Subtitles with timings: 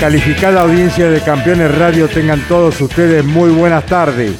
[0.00, 4.32] Calificada audiencia de Campeones Radio, tengan todos ustedes muy buenas tardes.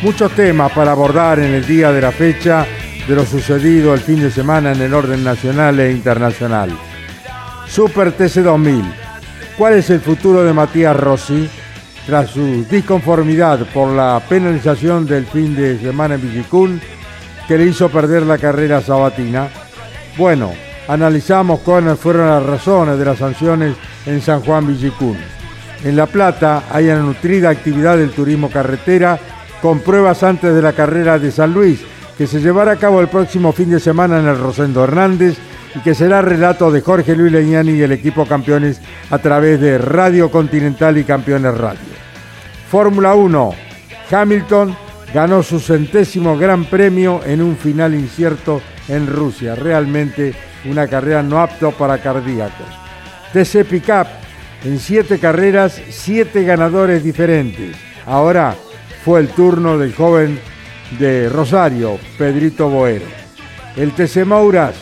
[0.00, 2.64] Muchos temas para abordar en el día de la fecha
[3.08, 6.70] de lo sucedido el fin de semana en el orden nacional e internacional.
[7.66, 8.94] Super TC 2000.
[9.58, 11.50] ¿Cuál es el futuro de Matías Rossi?
[12.06, 16.80] Tras su disconformidad por la penalización del fin de semana en Villicún,
[17.48, 19.48] que le hizo perder la carrera sabatina.
[20.16, 20.52] Bueno,
[20.88, 25.16] analizamos cuáles fueron las razones de las sanciones en San Juan Villicún.
[25.84, 29.18] En La Plata hay una nutrida actividad del turismo carretera
[29.60, 31.80] con pruebas antes de la carrera de San Luis,
[32.16, 35.38] que se llevará a cabo el próximo fin de semana en el Rosendo Hernández
[35.74, 39.78] y que será relato de Jorge Luis Leñani y el equipo campeones a través de
[39.78, 41.80] Radio Continental y Campeones Radio.
[42.70, 43.54] Fórmula 1,
[44.10, 44.76] Hamilton
[45.12, 49.54] ganó su centésimo gran premio en un final incierto en Rusia.
[49.54, 52.66] Realmente una carrera no apto para cardíacos.
[53.32, 54.06] TC Pickup,
[54.64, 57.76] en siete carreras, siete ganadores diferentes.
[58.06, 58.54] Ahora
[59.04, 60.38] fue el turno del joven
[60.98, 63.06] de Rosario, Pedrito Boero.
[63.76, 64.74] El TC Mouras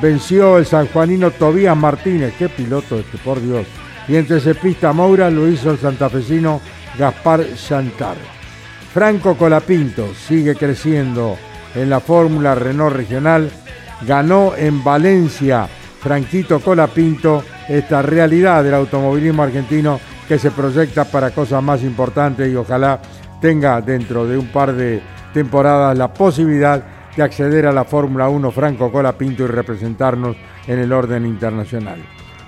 [0.00, 3.66] venció el sanjuanino Tobías Martínez, qué piloto este, por Dios.
[4.06, 6.60] Y en TC Pista Moura lo hizo el santafesino
[6.98, 8.16] Gaspar Chantar.
[8.92, 11.36] Franco Colapinto sigue creciendo
[11.74, 13.50] en la Fórmula Renault Regional.
[14.02, 15.68] Ganó en Valencia
[16.00, 22.56] Franquito Colapinto esta realidad del automovilismo argentino que se proyecta para cosas más importantes y
[22.56, 23.00] ojalá
[23.40, 26.82] tenga dentro de un par de temporadas la posibilidad
[27.16, 32.04] de acceder a la Fórmula 1 Franco Colapinto y representarnos en el orden internacional.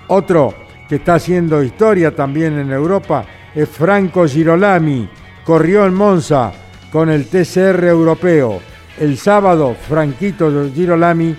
[0.07, 0.53] Otro
[0.87, 5.09] que está haciendo historia también en Europa es Franco Girolami,
[5.43, 6.51] corrió en Monza
[6.91, 8.59] con el TCR europeo.
[8.99, 11.35] El sábado Franquito Girolami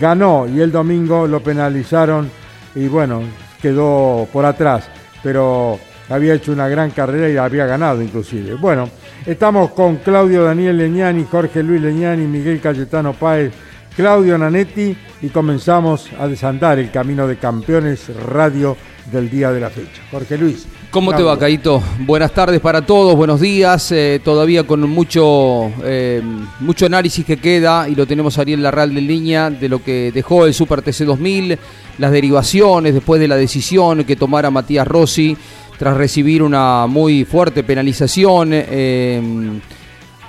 [0.00, 2.28] ganó y el domingo lo penalizaron
[2.74, 3.22] y bueno,
[3.62, 4.88] quedó por atrás,
[5.22, 5.78] pero
[6.08, 8.54] había hecho una gran carrera y había ganado inclusive.
[8.54, 8.88] Bueno,
[9.24, 13.52] estamos con Claudio Daniel Leñani, Jorge Luis Leñani, Miguel Cayetano Páez,
[13.96, 18.76] Claudio Nanetti y comenzamos a desandar el camino de campeones radio
[19.10, 20.02] del día de la fecha.
[20.10, 20.66] Jorge Luis.
[20.90, 21.82] ¿Cómo te va, Caito?
[22.00, 23.90] Buenas tardes para todos, buenos días.
[23.92, 26.22] eh, todavía con mucho, eh,
[26.60, 30.44] mucho análisis que queda y lo tenemos Ariel Larral de línea de lo que dejó
[30.44, 31.58] el Super TC 2000,
[31.96, 35.36] las derivaciones después de la decisión que tomara Matías Rossi
[35.78, 38.50] tras recibir una muy fuerte penalización.
[38.52, 39.22] eh,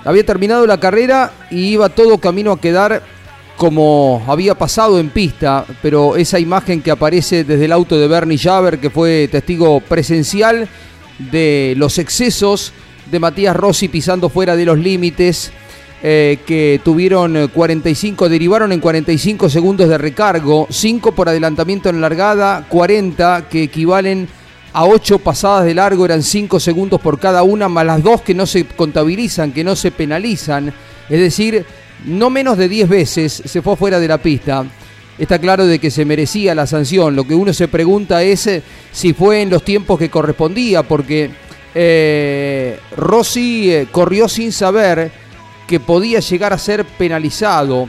[0.04, 3.02] había terminado la carrera y iba todo camino a quedar
[3.58, 8.38] como había pasado en pista, pero esa imagen que aparece desde el auto de Bernie
[8.38, 10.68] Javer, que fue testigo presencial
[11.18, 12.72] de los excesos
[13.10, 15.50] de Matías Rossi pisando fuera de los límites,
[16.04, 22.00] eh, que tuvieron eh, 45, derivaron en 45 segundos de recargo, 5 por adelantamiento en
[22.00, 24.28] largada, 40 que equivalen
[24.72, 28.34] a 8 pasadas de largo, eran 5 segundos por cada una, más las dos que
[28.34, 30.72] no se contabilizan, que no se penalizan,
[31.08, 31.66] es decir,
[32.04, 34.64] no menos de 10 veces se fue fuera de la pista.
[35.18, 37.16] Está claro de que se merecía la sanción.
[37.16, 38.62] Lo que uno se pregunta es eh,
[38.92, 41.30] si fue en los tiempos que correspondía, porque
[41.74, 45.10] eh, Rossi eh, corrió sin saber
[45.66, 47.88] que podía llegar a ser penalizado.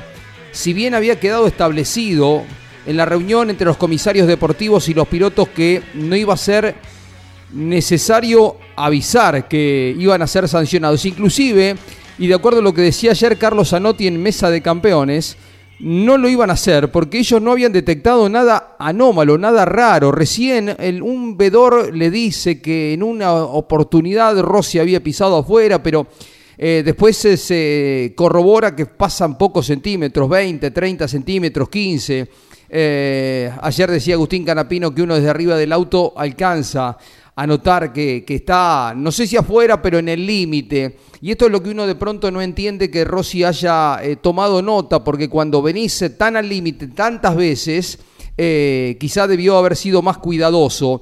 [0.52, 2.44] si bien había quedado establecido
[2.86, 6.76] en la reunión entre los comisarios deportivos y los pilotos que no iba a ser
[7.54, 11.06] necesario avisar que iban a ser sancionados.
[11.06, 11.76] Inclusive,
[12.20, 15.38] y de acuerdo a lo que decía ayer Carlos Zanotti en Mesa de Campeones,
[15.80, 20.12] no lo iban a hacer porque ellos no habían detectado nada anómalo, nada raro.
[20.12, 26.08] Recién el, un vedor le dice que en una oportunidad Rossi había pisado afuera, pero
[26.58, 32.28] eh, después se, corrobora que pasan pocos centímetros, 20, 30 centímetros, 15.
[32.72, 36.98] Eh, ayer decía Agustín Canapino que uno desde arriba del auto alcanza
[37.40, 40.98] a notar que, está, no sé si afuera, pero en el límite.
[41.22, 44.62] Y esto es lo que uno de pronto no entiende que Rossi haya eh, tomado
[44.62, 48.00] nota, porque cuando venís tan al límite tantas veces,
[48.36, 51.02] quizá debió haber sido más cuidadoso.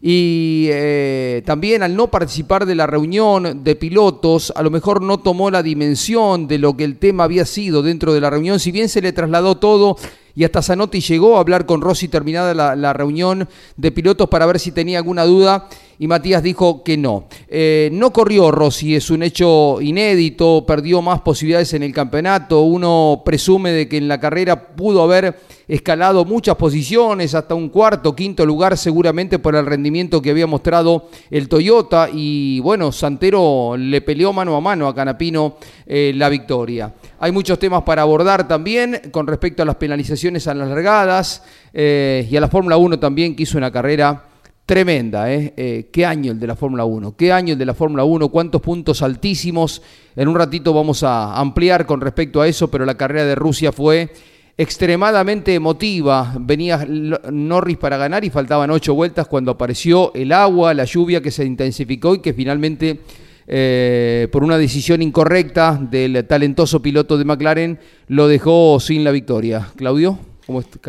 [0.00, 5.18] Y eh, también al no participar de la reunión de pilotos, a lo mejor no
[5.18, 8.70] tomó la dimensión de lo que el tema había sido dentro de la reunión, si
[8.70, 9.96] bien se le trasladó todo
[10.38, 14.60] y hasta Zanotti llegó a hablar con Rossi terminada la, reunión de pilotos para ver
[14.60, 17.24] si tenía alguna duda y Matías dijo que no.
[17.48, 23.22] Eh, no corrió Rossi, es un hecho inédito, perdió más posibilidades en el campeonato, uno
[23.24, 25.36] presume de que en la carrera pudo haber
[25.66, 31.08] escalado muchas posiciones, hasta un cuarto, quinto lugar seguramente por el rendimiento que había mostrado
[31.30, 35.56] el Toyota y bueno, Santero le peleó mano a mano a Canapino
[35.86, 36.94] eh, la victoria.
[37.20, 41.42] Hay muchos temas para abordar también con respecto a las penalizaciones a las largadas
[41.74, 44.27] eh, y a la Fórmula 1 también que hizo una carrera
[44.68, 45.32] tremenda.
[45.32, 45.54] ¿eh?
[45.56, 45.88] ¿eh?
[45.90, 47.16] qué año el de la Fórmula 1?
[47.16, 48.28] ¿Qué año el de la Fórmula 1?
[48.28, 49.80] ¿Cuántos puntos altísimos?
[50.14, 53.72] En un ratito vamos a ampliar con respecto a eso, pero la carrera de Rusia
[53.72, 54.10] fue
[54.58, 56.34] extremadamente emotiva.
[56.38, 61.30] Venía Norris para ganar y faltaban ocho vueltas cuando apareció el agua, la lluvia que
[61.30, 63.00] se intensificó y que finalmente,
[63.46, 67.78] eh, por una decisión incorrecta del talentoso piloto de McLaren,
[68.08, 69.70] lo dejó sin la victoria.
[69.76, 70.18] Claudio.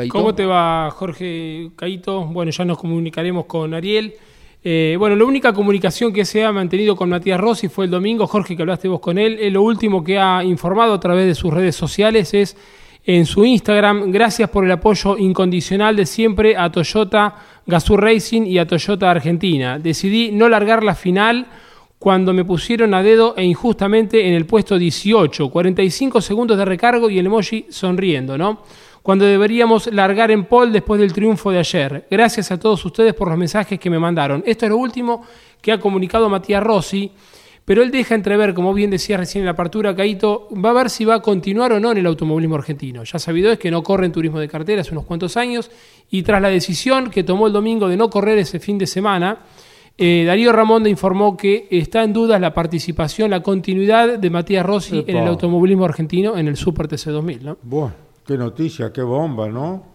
[0.10, 2.26] ¿Cómo, te va, Jorge Caito?
[2.28, 4.14] Bueno, ya nos comunicaremos con Ariel.
[4.64, 8.26] Eh, bueno, la única comunicación que se ha mantenido con Matías Rossi fue el domingo.
[8.26, 9.38] Jorge, que hablaste vos con él.
[9.38, 12.56] Eh, lo último que ha informado a través de sus redes sociales es
[13.06, 14.10] en su Instagram.
[14.12, 17.36] Gracias por el apoyo incondicional de siempre a Toyota
[17.68, 19.78] Gazoo Racing y a Toyota Argentina.
[19.78, 21.48] Decidí no largar la final
[21.98, 25.50] cuando me pusieron a dedo e injustamente en el puesto 18.
[25.50, 28.62] 45 segundos de recargo y el emoji sonriendo, ¿no?
[29.10, 32.06] Cuando deberíamos largar en pole después del triunfo de ayer.
[32.12, 34.44] Gracias a todos ustedes por los mensajes que me mandaron.
[34.46, 35.24] Esto es lo último
[35.60, 37.12] que ha comunicado Matías Rossi,
[37.66, 40.92] pero él deja entrever, como bien decía recién en la apertura, Caito, va a ver
[40.92, 43.04] si va a continuar o no en el automovilismo argentino.
[43.04, 45.72] Ya sabido es que no corre en turismo de cartera hace unos cuantos años
[46.12, 49.40] y tras la decisión que tomó el domingo de no correr ese fin de semana,
[49.98, 55.04] eh, Darío Ramonda informó que está en duda la participación, la continuidad de Matías Rossi
[55.08, 57.44] en el automovilismo argentino en el Super TC 2000.
[57.44, 57.58] ¿no?
[58.30, 59.86] Qué noticia, qué bomba, ¿no?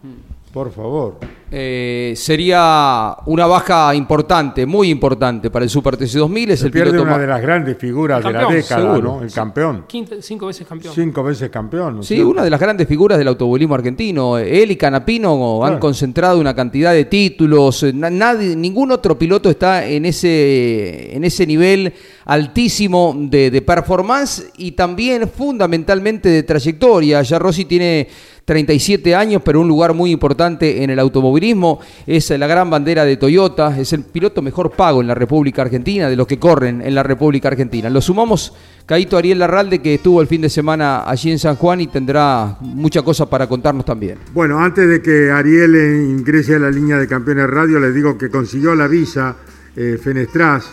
[0.55, 1.19] Por favor.
[1.51, 6.51] Eh, sería una baja importante, muy importante para el Super TC 2000.
[6.53, 9.21] Es Se el pierde una de las grandes figuras de la década, ¿no?
[9.21, 9.85] El campeón.
[10.21, 10.95] cinco veces campeón.
[10.95, 12.05] Cinco veces campeón.
[12.05, 14.39] sí, una de las grandes figuras del automovilismo argentino.
[14.39, 17.85] Él y Canapino han concentrado una cantidad de títulos.
[17.93, 21.93] Nadie, ningún otro piloto está en ese, en ese nivel
[22.27, 27.23] altísimo de, de performance y también fundamentalmente de trayectoria.
[27.23, 28.07] Ya Rossi tiene
[28.45, 31.81] 37 años, pero un lugar muy importante en el automovilismo.
[32.07, 36.09] Es la gran bandera de Toyota, es el piloto mejor pago en la República Argentina,
[36.09, 37.89] de los que corren en la República Argentina.
[37.89, 38.53] Lo sumamos
[38.87, 42.59] Caito Ariel Larralde, que estuvo el fin de semana allí en San Juan y tendrá
[42.61, 44.19] mucha cosa para contarnos también.
[44.33, 45.75] Bueno, antes de que Ariel
[46.11, 49.37] ingrese a la línea de campeones radio, les digo que consiguió la visa
[49.75, 50.71] eh, Fenestras,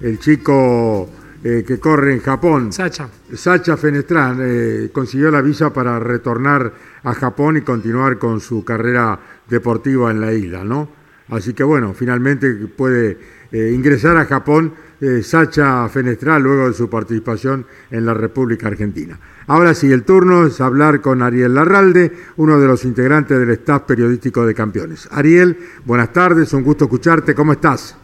[0.00, 1.08] el chico
[1.42, 2.70] eh, que corre en Japón.
[2.70, 3.08] Sacha.
[3.34, 6.70] Sacha Fenestrán eh, consiguió la visa para retornar
[7.02, 9.18] a Japón y continuar con su carrera
[9.48, 10.90] deportiva en la isla, ¿no?
[11.30, 13.18] Así que bueno, finalmente puede
[13.52, 14.74] eh, ingresar a Japón
[15.22, 19.18] Sacha Fenestrán luego de su participación en la República Argentina.
[19.46, 23.84] Ahora sí, el turno es hablar con Ariel Larralde, uno de los integrantes del staff
[23.84, 25.08] periodístico de Campeones.
[25.10, 25.56] Ariel,
[25.86, 27.96] buenas tardes, un gusto escucharte, ¿cómo estás?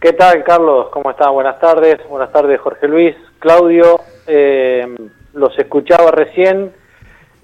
[0.00, 0.86] ¿Qué tal, Carlos?
[0.94, 1.30] ¿Cómo estás?
[1.30, 1.98] Buenas tardes.
[2.08, 3.14] Buenas tardes, Jorge Luis.
[3.38, 4.86] Claudio, eh,
[5.34, 6.72] los escuchaba recién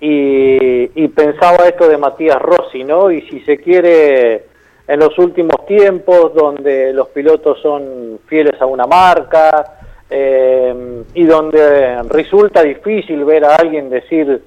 [0.01, 3.11] y, pensaba esto de Matías Rossi, ¿no?
[3.11, 4.47] Y si se quiere,
[4.89, 12.03] en los últimos tiempos, donde los pilotos son fieles a una marca eh, y donde
[12.05, 14.43] resulta difícil ver a alguien decir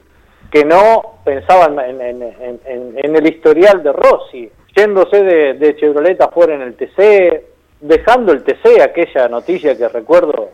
[0.51, 6.73] que no, pensaba en, el historial de Rossi, yéndose de, de Chevrolet afuera en el
[6.73, 7.48] TC,
[7.81, 10.49] dejando el TC, aquella noticia que recuerdo,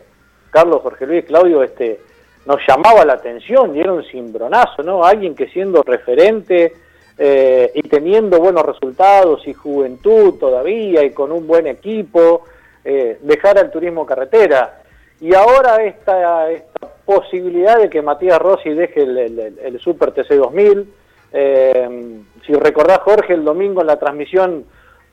[0.50, 2.00] Carlos, Jorge Luis, Claudio, este,
[2.46, 5.04] nos llamaba la atención y era un cimbronazo, ¿no?
[5.04, 6.72] Alguien que siendo referente
[7.18, 12.44] eh, y teniendo buenos resultados y juventud todavía y con un buen equipo,
[12.84, 14.82] eh, dejar el turismo carretera.
[15.20, 19.18] Y ahora esta, esta posibilidad de que Matías Rossi deje el,
[19.60, 20.94] el, Super TC 2000.
[21.32, 24.66] Eh, si recordás, Jorge, el domingo en la transmisión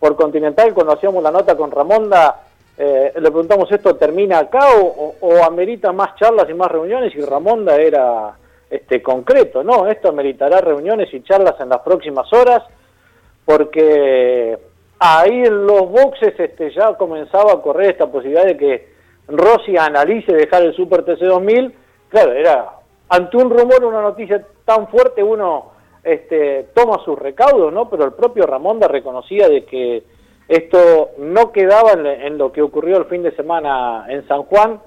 [0.04, 2.42] por Continental, cuando hacíamos la nota con Ramonda,
[2.78, 7.16] eh, le preguntamos, ¿esto termina acá o, amerita más charlas y más reuniones?
[7.16, 8.34] Y Ramonda era
[8.70, 9.88] este, concreto, ¿no?
[9.88, 12.64] Esto ameritará reuniones y charlas en las próximas horas,
[13.46, 14.60] porque
[15.00, 18.90] ahí en los boxes este, ya comenzaba a correr esta posibilidad de que
[19.30, 21.74] Rossi analice dejar el Super TC 2000.
[22.10, 22.74] Claro, era
[23.08, 25.72] ante un rumor, una noticia tan fuerte, uno
[26.04, 27.90] este, toma sus recaudos, ¿no?
[27.90, 30.04] Pero el propio Ramonda reconocía de que
[30.48, 34.80] esto no quedaba en, lo que ocurrió el fin de semana en San Juan.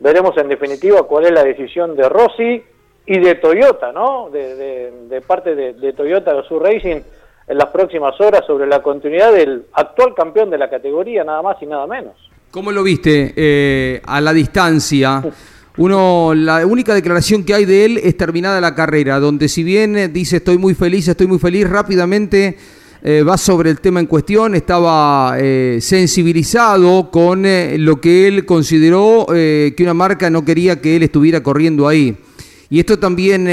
[0.00, 2.62] Veremos en definitiva cuál es la decisión de Rossi
[3.06, 4.28] y de Toyota, ¿no?
[4.30, 7.00] De, parte de, Toyota de su Racing
[7.46, 11.56] en las próximas horas sobre la continuidad del actual campeón de la categoría, nada más
[11.62, 12.14] y nada menos.
[12.50, 15.22] ¿Cómo lo viste eh, a la distancia?
[15.76, 20.12] Uno, la única declaración que hay de él es terminada la carrera, donde si bien
[20.12, 22.56] dice estoy muy feliz, estoy muy feliz, rápidamente
[23.02, 28.46] eh, va sobre el tema en cuestión, estaba eh, sensibilizado con eh, lo que él
[28.46, 32.16] consideró que una marca no quería que él estuviera corriendo ahí.
[32.70, 33.44] Y esto también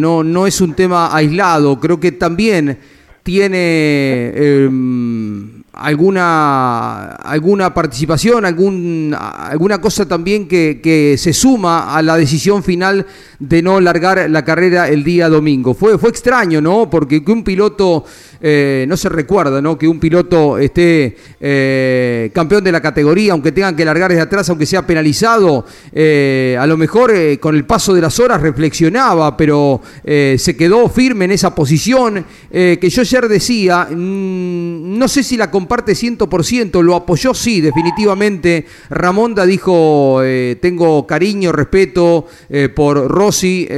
[0.00, 2.78] no, no es un tema aislado, creo que también
[3.22, 12.16] tiene em, alguna, alguna participación, algún, alguna cosa también que, que, se suma a la
[12.16, 13.06] decisión final
[13.38, 15.74] de no largar la carrera el día domingo.
[15.74, 16.88] Fue, fue extraño, ¿no?
[16.88, 18.04] Porque que un piloto
[18.40, 19.78] eh, no se recuerda ¿no?
[19.78, 24.48] que un piloto esté eh, campeón de la categoría, aunque tengan que largar desde atrás,
[24.50, 29.80] aunque sea penalizado, eh, a lo mejor con el paso de las horas reflexionaba, pero
[30.04, 35.50] se quedó firme en esa posición que yo ayer decía, mm, no sé si la
[35.50, 38.66] comparte 100%, lo apoyó sí, definitivamente.
[38.90, 40.20] Ramonda dijo,
[40.60, 42.26] tengo cariño, respeto
[42.74, 43.68] por Rossi,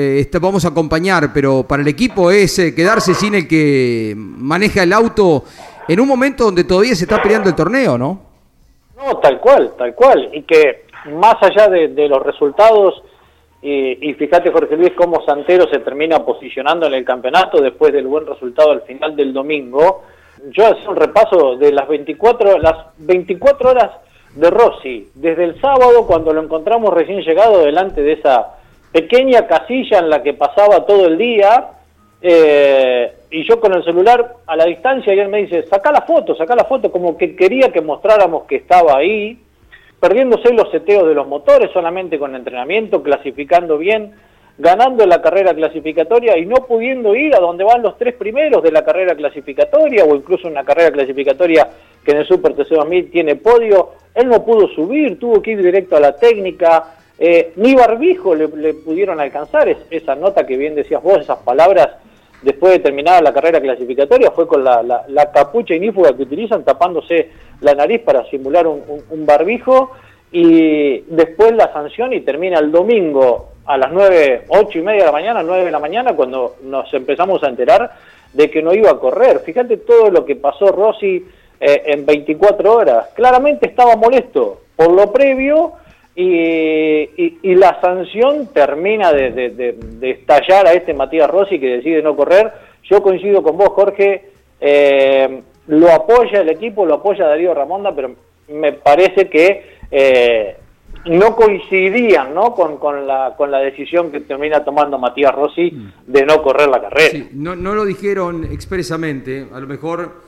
[0.41, 4.17] vamos a acompañar, pero para el equipo es quedarse sin el que
[4.49, 5.45] maneja el auto
[5.87, 8.21] en un momento donde todavía se está peleando el torneo, ¿no?
[8.97, 10.31] No, tal cual, tal cual.
[10.33, 13.03] Y que más allá de, los resultados,
[13.61, 18.27] y, fíjate Jorge Luis cómo Santero se termina posicionando en el campeonato después del buen
[18.27, 20.05] resultado al final del domingo,
[20.51, 23.91] yo hacía un repaso de las 24, las 24 horas
[24.35, 28.55] de Rossi, desde el sábado cuando lo encontramos recién llegado delante de esa
[28.93, 31.78] pequeña casilla en la que pasaba todo el día,
[32.21, 36.03] eh, y yo con el celular a la distancia y él me dice, saca la
[36.03, 39.39] foto, saca la foto, como que quería que mostráramos que estaba ahí,
[40.01, 44.15] perdiéndose los seteos de los motores solamente con entrenamiento, clasificando bien,
[44.57, 48.73] ganando la carrera clasificatoria y no pudiendo ir a donde van los tres primeros de
[48.73, 51.69] la carrera clasificatoria o incluso una carrera clasificatoria
[52.05, 55.63] que en el Super TC 2000 tiene podio, él no pudo subir, tuvo que ir
[55.63, 61.03] directo a la técnica, eh, ni barbijo le, pudieron alcanzar, esa nota que bien decías
[61.03, 61.91] vos, esas palabras
[62.43, 67.31] después de terminar la carrera clasificatoria, fue con la, la, capucha inífuga que utilizan, tapándose
[67.61, 69.93] la nariz para simular un, barbijo,
[70.31, 75.07] y después la sanción y termina el domingo a las 9, 8 y media de
[75.07, 77.93] la mañana, 9 de la mañana, cuando nos empezamos a enterar
[78.33, 79.41] de que no iba a correr.
[79.41, 81.25] Fíjate todo lo que pasó Rossi
[81.61, 83.09] eh, en 24 horas.
[83.15, 85.73] Claramente estaba molesto por lo previo
[86.21, 92.53] y, la sanción termina de, estallar a este Matías Rossi que decide no correr.
[92.91, 98.17] Yo coincido con vos, Jorge, eh, lo apoya el equipo, lo apoya Darío Ramonda, pero
[98.49, 100.57] me parece que eh,
[101.05, 102.53] no coincidían ¿no?
[102.53, 105.73] Con, con, la, con la decisión que termina tomando Matías Rossi
[106.07, 107.27] de no correr la carrera.
[107.33, 110.23] no, no lo dijeron expresamente, a lo mejor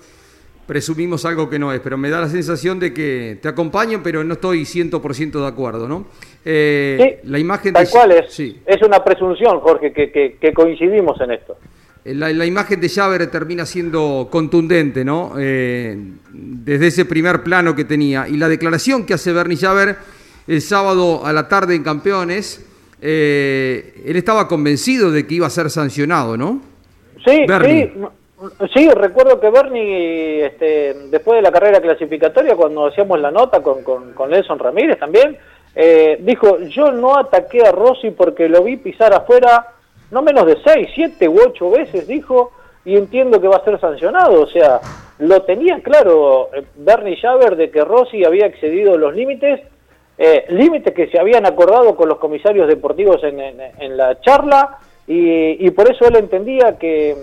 [0.70, 4.22] presumimos algo que no es, pero me da la sensación de que te acompañan, pero
[4.22, 6.06] no estoy 100% de acuerdo, ¿no?
[6.44, 8.56] Eh, sí, la imagen tal cual es, sí.
[8.64, 11.56] es una presunción, Jorge, que, coincidimos en esto.
[12.04, 15.32] Eh, la, imagen de Javer termina siendo contundente, ¿no?
[15.40, 15.98] Eh,
[16.32, 18.28] desde ese primer plano que tenía.
[18.28, 19.96] Y la declaración que hace Bernie Javer
[20.46, 22.64] el sábado a la tarde en Campeones,
[23.00, 26.62] él estaba convencido de que iba a ser sancionado, ¿no?
[27.24, 27.92] Sí, sí.
[28.72, 33.82] Sí, recuerdo que Bernie, este, después de la carrera clasificatoria, cuando hacíamos la nota con,
[33.82, 35.36] con, Nelson Ramírez también,
[35.74, 39.66] eh, dijo, yo no ataqué a Rossi porque lo vi pisar afuera
[40.10, 42.50] no menos de seis, siete u ocho veces, dijo,
[42.84, 44.40] y entiendo que va a ser sancionado.
[44.42, 44.80] O sea,
[45.18, 49.60] lo tenía claro eh, Bernie Javer de que Rossi había excedido los límites
[50.18, 54.78] eh, límites que se habían acordado con los comisarios deportivos en, en- en la charla
[55.06, 57.16] y, y por eso él entendía que,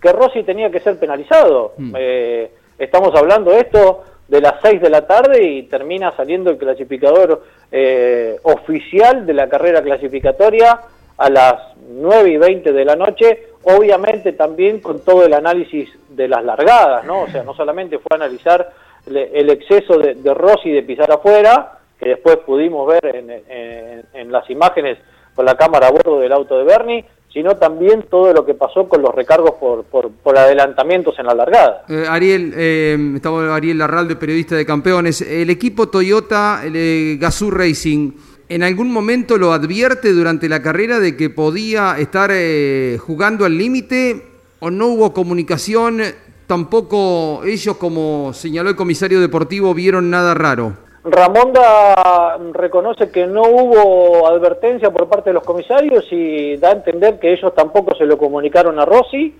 [0.00, 1.72] que Rossi tenía que ser penalizado.
[1.98, 7.42] Eh, estamos hablando esto de las 6 de la tarde y termina saliendo el clasificador
[7.72, 10.80] eh, oficial de la carrera clasificatoria
[11.18, 11.54] a las
[11.88, 17.04] 9 y 20 de la noche, obviamente también con todo el análisis de las largadas,
[17.04, 17.22] ¿no?
[17.22, 18.70] O sea, no solamente fue analizar
[19.06, 24.32] el exceso de, de Rossi de pisar afuera, que después pudimos ver en, en- en
[24.32, 24.98] las imágenes
[25.34, 27.04] con la cámara a bordo del auto de Bernie,
[27.36, 31.84] sino también todo lo que pasó con los recargos por, por, adelantamientos en la largada.
[31.86, 35.20] Eh, Ariel, eh, estamos Ariel Larralde, periodista de campeones.
[35.20, 38.12] El equipo Toyota el, eh, Gazoo Racing,
[38.48, 43.58] ¿en algún momento lo advierte durante la carrera de que podía estar eh, jugando al
[43.58, 44.24] límite
[44.60, 46.00] o no hubo comunicación?
[46.46, 50.85] Tampoco ellos, como señaló el comisario deportivo, vieron nada raro.
[51.08, 57.20] Ramonda reconoce que no hubo advertencia por parte de los comisarios y da a entender
[57.20, 59.36] que ellos tampoco se lo comunicaron a Rossi.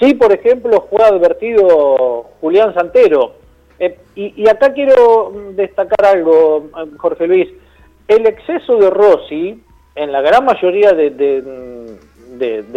[0.00, 3.34] Sí, por ejemplo, fue advertido Julián Santero.
[3.78, 7.48] Eh, y, acá quiero destacar algo, Jorge Luis.
[8.08, 9.62] El exceso de Rossi,
[9.94, 11.96] en la gran mayoría de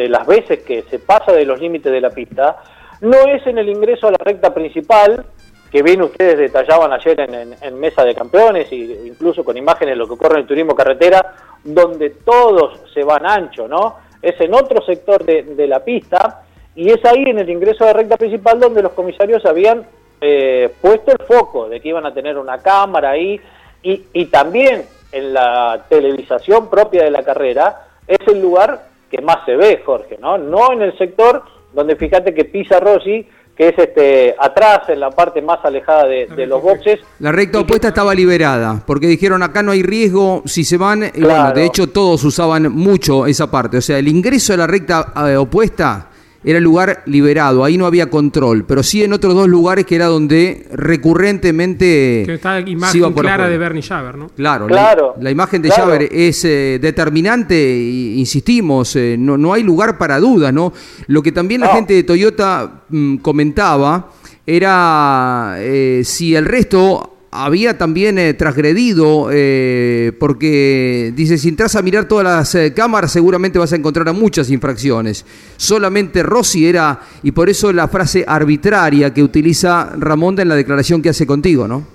[0.10, 2.58] las veces que se pasa de los límites de la pista,
[3.01, 5.25] no es en el ingreso a la recta principal,
[5.71, 7.19] que bien ustedes detallaban ayer
[7.62, 10.75] en, Mesa de Campeones e incluso con imágenes de lo que ocurre en el turismo
[10.75, 13.97] carretera, donde todos se van ancho, ¿no?
[14.21, 16.43] Es en otro sector de, de la pista
[16.75, 19.86] y es ahí en el ingreso la recta principal donde los comisarios habían
[20.21, 23.39] eh, puesto el foco de que iban a tener una cámara ahí
[23.83, 29.45] y, y también en la televisación propia de la carrera es el lugar que más
[29.45, 30.38] se ve, Jorge, ¿no?
[30.38, 31.43] No en el sector
[31.74, 36.27] donde fíjate que pisa Rossi, que es este atrás, en la parte más alejada de,
[36.27, 36.99] de los boxes.
[37.19, 41.21] La recta opuesta estaba liberada, porque dijeron acá no hay riesgo si se van, y
[41.21, 45.13] bueno, de hecho todos usaban mucho esa parte, o sea, el ingreso a la recta
[45.27, 46.09] eh, opuesta
[46.44, 49.95] era el lugar liberado, ahí no había control, pero sí en otros dos lugares que
[49.95, 54.30] era donde recurrentemente Que está se iba imagen por clara de Bernie Javer, ¿no?
[54.30, 55.84] Claro, Claro, la, la imagen de claro.
[55.86, 57.78] Javer es eh, determinante,
[58.15, 60.73] insistimos, eh, no, no hay lugar para dudas, ¿no?
[61.08, 61.73] Lo que también la No.
[61.73, 64.12] gente de Toyota mm, comentaba
[64.45, 71.81] era eh, si el resto había también eh, transgredido, eh, porque dice, si entras a
[71.81, 75.25] mirar todas las eh, cámaras seguramente vas a encontrar a muchas infracciones.
[75.57, 81.01] Solamente Rossi era, y por eso la frase arbitraria que utiliza Ramonda en la declaración
[81.01, 81.85] que hace contigo, ¿no?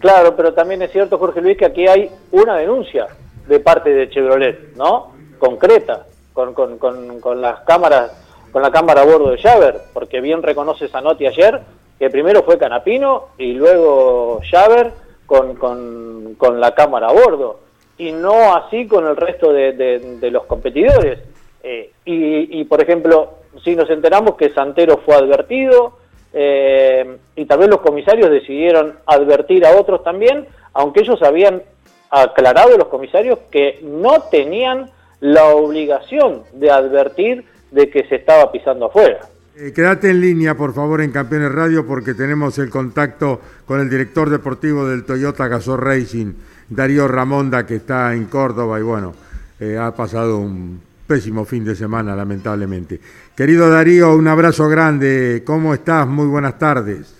[0.00, 3.06] Claro, pero también es cierto, Jorge Luis, que aquí hay una denuncia
[3.48, 5.12] de parte de Chevrolet, ¿no?
[5.38, 8.10] Concreta, con, con, con, con las cámaras,
[8.50, 11.60] con la cámara a bordo de Javer, porque bien reconoce Zanotti ayer
[11.98, 14.92] que primero fue Canapino y luego Javer
[15.26, 17.60] con, la cámara a bordo,
[17.96, 21.20] y no así con el resto de los competidores.
[21.62, 25.98] Eh, y, y, por ejemplo, si nos enteramos que Santero fue advertido,
[26.32, 31.62] eh, y tal vez los comisarios decidieron advertir a otros también, aunque ellos habían
[32.10, 38.86] aclarado los comisarios que no tenían la obligación de advertir de que se estaba pisando
[38.86, 39.20] afuera.
[39.54, 43.90] Eh, quédate en línea, por favor, en Campeones Radio, porque tenemos el contacto con el
[43.90, 46.32] director deportivo del Toyota Gazoo Racing,
[46.70, 49.12] Darío Ramonda, que está en Córdoba y bueno,
[49.60, 52.98] eh, ha pasado un pésimo fin de semana, lamentablemente.
[53.36, 55.42] Querido Darío, un abrazo grande.
[55.44, 56.06] ¿Cómo estás?
[56.08, 57.14] Muy buenas tardes.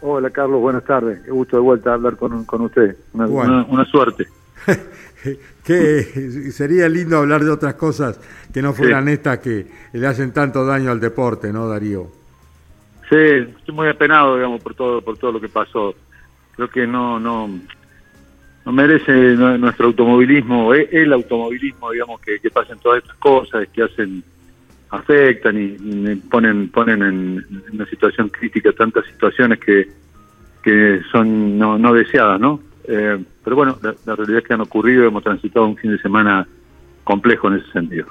[0.00, 1.20] Hola Carlos, buenas tardes.
[1.24, 2.96] Qué gusto de vuelta hablar con, con usted.
[3.12, 3.52] Una, Bueno.
[3.54, 4.26] una- una suerte.
[5.64, 6.02] que
[6.52, 8.20] sería lindo hablar de otras cosas
[8.52, 12.08] que no fueran estas que le hacen tanto daño al deporte, ¿no, Darío?
[13.08, 15.94] Sí, estoy muy apenado, digamos, por todo, por todo lo que pasó.
[16.56, 17.48] Creo que no, no,
[18.64, 23.68] no merece nu- nuestro automovilismo, e- el automovilismo, digamos, que, que pasen todas estas cosas,
[23.72, 24.22] que hacen,
[24.90, 25.76] afectan y,
[26.12, 29.88] y ponen, ponen en, en una situación crítica tantas situaciones que,
[30.62, 32.60] que son no, no deseadas, ¿no?
[32.86, 35.98] Eh, pero bueno, la, la realidad es que han ocurrido, hemos transitado un fin de
[35.98, 36.46] semana
[37.04, 38.06] complejo en ese sentido.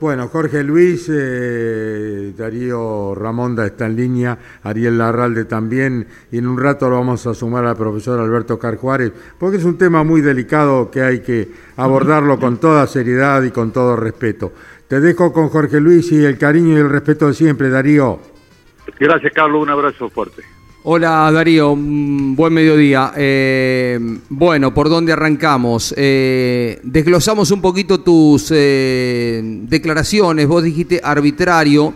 [0.00, 6.58] Bueno, Jorge Luis, eh, Darío Ramonda está en línea, Ariel Larralde también, y en un
[6.58, 10.90] rato lo vamos a sumar al profesor Alberto Carjuárez, porque es un tema muy delicado
[10.90, 14.52] que hay que abordarlo con toda seriedad y con todo respeto.
[14.88, 18.20] Te dejo con Jorge Luis y el cariño y el respeto de siempre, Darío.
[18.98, 20.42] Gracias, Carlos, un abrazo fuerte.
[20.82, 23.12] Hola Darío, mm, buen mediodía.
[23.14, 23.98] Eh,
[24.30, 25.92] bueno, ¿por dónde arrancamos?
[25.94, 30.46] Eh, desglosamos un poquito tus eh, declaraciones.
[30.48, 31.92] Vos dijiste arbitrario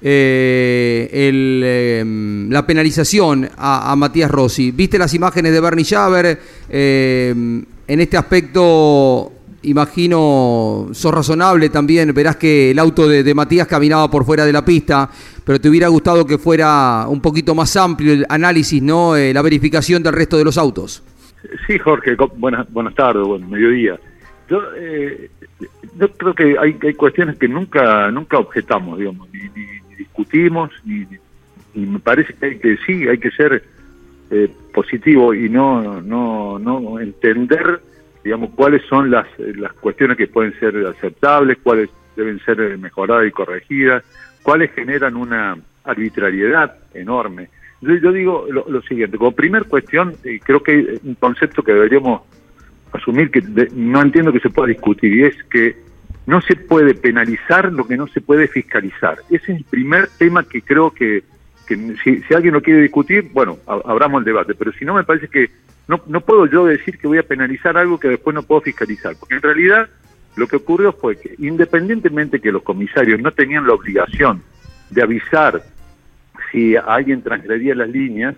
[0.00, 4.72] el, eh, la penalización a, a Matías Rossi.
[4.72, 5.86] ¿Viste las imágenes de Bernie?
[6.68, 12.12] Eh, en este aspecto, imagino, sos razonable también.
[12.14, 15.08] Verás que el auto de, Matías caminaba por fuera de la pista,
[15.44, 19.16] pero te hubiera gustado que fuera un poquito más amplio el análisis, ¿no?
[19.16, 21.02] Eh, la verificación del resto de los autos.
[21.66, 23.98] Sí, Jorge, buenas, buenas tardes, buen mediodía.
[24.50, 25.30] Yo, eh,
[25.98, 31.06] yo creo que hay, hay cuestiones que nunca nunca objetamos, digamos, ni, ni- discutimos, ni-
[31.74, 33.62] y me parece que hay que sí, hay que ser
[34.30, 37.80] eh, positivo y no no no entender,
[38.24, 43.26] digamos, cuáles son las las cuestiones que pueden ser aceptables, cuáles deben ser eh, mejoradas
[43.26, 44.02] y corregidas,
[44.42, 47.48] cuáles generan una arbitrariedad enorme.
[47.80, 51.62] Yo, yo digo lo, lo siguiente, como primer cuestión, eh, creo que hay un concepto
[51.62, 52.22] que deberíamos
[52.92, 55.76] asumir que de- no entiendo que se pueda discutir y es que
[56.26, 59.18] no se puede penalizar lo que no se puede fiscalizar.
[59.30, 61.22] Ese es el primer tema que creo que,
[61.66, 65.04] que si, si alguien lo quiere discutir, bueno, abramos el debate, pero si no me
[65.04, 65.48] parece que
[65.88, 69.16] no, no puedo yo decir que voy a penalizar algo que después no puedo fiscalizar,
[69.18, 69.88] porque en realidad
[70.36, 74.42] lo que ocurrió fue que independientemente que los comisarios no tenían la obligación
[74.90, 75.62] de avisar
[76.52, 78.34] si alguien transgredía las líneas,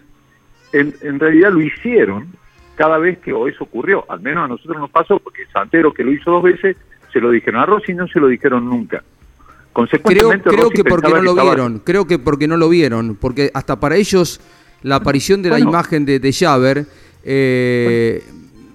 [0.72, 2.28] en, en realidad lo hicieron
[2.76, 4.04] cada vez que eso ocurrió.
[4.08, 6.76] Al menos a nosotros nos pasó, porque Santero, que lo hizo dos veces,
[7.12, 8.98] se lo dijeron a Rossi, no se lo dijeron nunca.
[8.98, 12.68] Creo, Consecuentemente, creo Rossi que porque no lo estaba- vieron, creo que porque no lo
[12.68, 14.40] vieron, porque hasta para ellos
[14.82, 15.70] la aparición de la Bueno.
[15.70, 16.86] imagen de, de Javer
[17.24, 18.22] eh,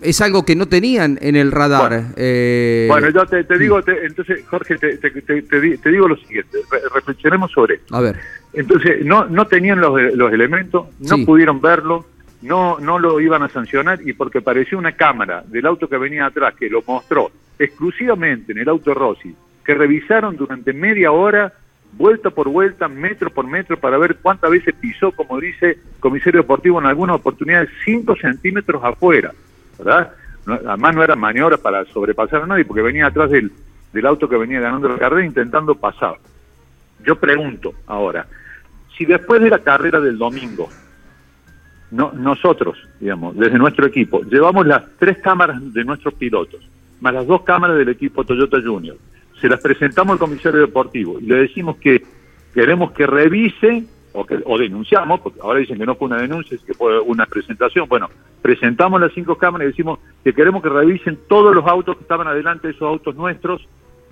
[0.01, 1.89] es algo que no tenían en el radar.
[1.89, 2.07] Bueno.
[2.17, 5.89] eh, Bueno, yo te, te digo, te- entonces, Jorge, te, te- te- te di- te
[5.91, 7.95] digo lo siguiente, re- reflexionemos sobre esto.
[7.95, 8.15] a ver,
[8.53, 11.25] Entonces, no, no tenían los, los elementos, no Sí.
[11.25, 12.05] pudieron verlo,
[12.41, 16.27] no, no lo iban a sancionar y porque apareció una cámara del auto que venía
[16.27, 21.51] atrás que lo mostró exclusivamente en el auto Rossi, que revisaron durante media hora,
[21.97, 26.41] vuelta por vuelta, metro por metro, para ver cuántas veces pisó, como dice el comisario
[26.41, 29.31] deportivo en algunas oportunidades, 5 centímetros afuera,
[29.77, 30.11] ¿verdad?
[30.45, 33.51] Además no era maniobra para sobrepasar a nadie, porque venía atrás del,
[33.93, 36.15] del auto que venía ganando la carrera intentando pasar.
[37.03, 38.27] Yo pregunto ahora,
[38.97, 40.69] si después de la carrera del domingo,
[41.91, 46.61] no, nosotros, digamos, desde nuestro equipo, llevamos las tres cámaras de nuestros pilotos,
[46.99, 48.97] más las dos cámaras del equipo Toyota Junior,
[49.45, 52.03] se las presentamos al comisario deportivo y le decimos que
[52.51, 56.55] queremos que revise o, que, o denunciamos, porque ahora dicen que no fue una denuncia,
[56.55, 57.87] es que fue una presentación.
[57.87, 58.09] Bueno,
[58.41, 62.27] presentamos las cinco cámaras y decimos que queremos que revisen todos los autos que estaban
[62.27, 63.67] adelante de esos autos nuestros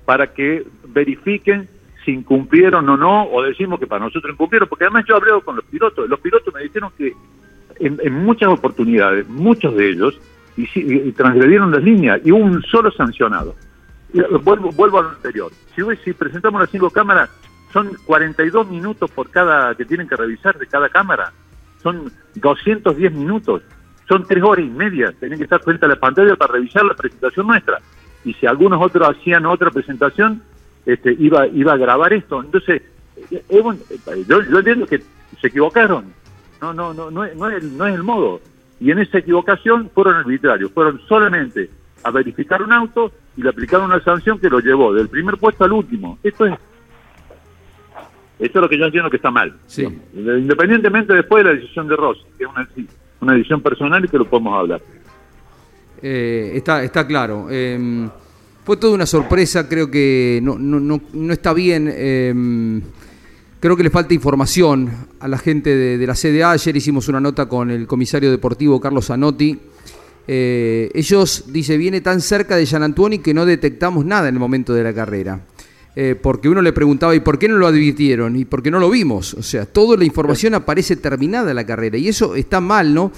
[0.06, 1.68] para que verifiquen
[2.06, 5.56] si incumplieron o no, o decimos que para nosotros incumplieron, porque además yo hablé con
[5.56, 7.12] los pilotos, los pilotos me dijeron que
[7.80, 10.20] en, muchas oportunidades, muchos de ellos,
[10.58, 13.56] y, transgredieron las líneas y un solo sancionado.
[14.14, 15.52] Eh, vuelvo, vuelvo a lo anterior.
[15.76, 17.30] Si, si presentamos las cinco cámaras,
[17.72, 21.32] son 42 minutos por cada que tienen que revisar de cada cámara.
[21.82, 23.62] Son 210 minutos.
[24.08, 25.12] Son tres horas y media.
[25.20, 27.80] Tienen que estar frente a la pantalla para revisar la presentación nuestra.
[28.26, 30.44] Y si algunos otros hacían otra presentación,
[30.86, 32.42] este, iba, iba a grabar esto.
[32.44, 32.82] Entonces,
[33.32, 35.02] eh, un- eh, yo, yo entiendo que
[35.42, 36.14] se equivocaron.
[36.62, 38.40] No, no, no, no, no, es, no es el modo.
[38.80, 40.72] Y en esa equivocación fueron arbitrarios.
[40.72, 41.70] Fueron solamente
[42.04, 45.64] a verificar un auto y le aplicaron una sanción que lo llevó del primer puesto
[45.64, 46.18] al último.
[46.24, 46.54] Esto es
[48.40, 49.56] esto es lo que yo entiendo que está mal.
[49.68, 49.88] Sí.
[50.14, 52.68] Independientemente después de la decisión de Rossi, que es una,
[53.22, 54.82] una decisión personal y que lo podemos hablar.
[56.02, 57.48] Eh, está, está claro.
[57.50, 58.10] Eh,
[58.66, 61.90] fue toda una sorpresa, creo que no, no, no, no está bien.
[61.94, 62.82] eh,
[63.64, 64.90] creo que le falta información
[65.22, 66.52] a la gente de, de la CDA.
[66.52, 69.58] Ayer hicimos una nota con el comisario deportivo Carlos Zanotti.
[70.28, 74.40] Eh, ellos, dice, viene tan cerca de Gian Antuoni que no detectamos nada en el
[74.40, 75.42] momento de la carrera.
[75.96, 78.36] Eh, porque uno le preguntaba, ¿y por qué no lo advirtieron?
[78.36, 79.34] ¿Y por qué no lo vimos?
[79.36, 81.98] O sea, toda la información aparece terminada la carrera.
[81.98, 83.12] Y eso está mal, ¿no?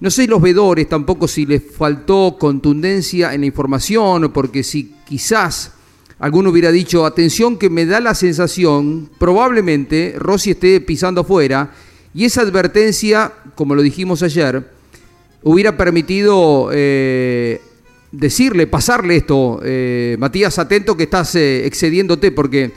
[0.00, 5.72] No sé los vedores tampoco si les faltó contundencia en la información, porque si quizás
[6.20, 11.72] alguno hubiera dicho, atención que me da la sensación, probablemente Rossi esté pisando afuera,
[12.14, 14.70] y esa advertencia, como lo dijimos ayer,
[15.42, 17.60] hubiera permitido eh,
[18.12, 22.72] decirle, pasarle esto, eh, Matías, atento que estás eh, excediéndote, porque,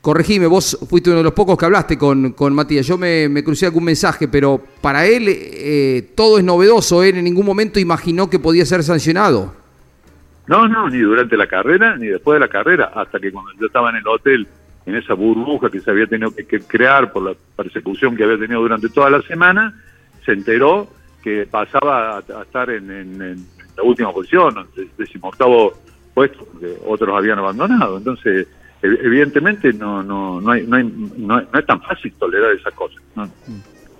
[0.00, 3.66] corregime, vos fuiste uno de los pocos que hablaste con, Matías, yo me, me crucé
[3.66, 8.38] algún mensaje, pero para él eh, todo es novedoso, él en ningún momento imaginó que
[8.38, 9.54] podía ser sancionado.
[10.46, 13.66] No, no, ni durante la carrera, ni después de la carrera, hasta que cuando yo
[13.66, 14.48] estaba en el hotel,
[14.86, 18.60] en esa burbuja que se había tenido que crear por la persecución que había tenido
[18.60, 19.80] durante toda la semana,
[20.24, 20.88] se enteró
[21.22, 25.74] que pasaba a, a estar en, en- en la última posición, en el decimoctavo
[26.14, 27.98] puesto, porque otros habían abandonado.
[27.98, 28.46] Entonces,
[28.82, 30.84] ev- evidentemente no, no, no, hay, no, hay-
[31.18, 33.00] no- no es tan fácil tolerar esas cosas.
[33.14, 33.28] No,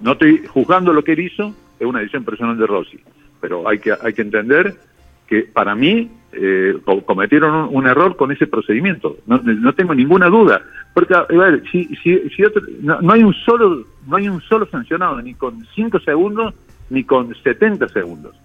[0.00, 2.98] no estoy juzgando lo que él hizo, es una decisión personal de Rossi,
[3.40, 4.74] pero hay que, hay que entender
[5.26, 9.16] que para mí eh, co- cometieron un, un error con ese procedimiento.
[9.26, 10.62] No, no tengo ninguna duda.
[10.94, 14.40] Porque, a ver, si, si, si otro- no, no hay un solo no hay un
[14.40, 16.54] solo sancionado, ni con 5 segundos,
[16.90, 18.36] ni con 70 segundos.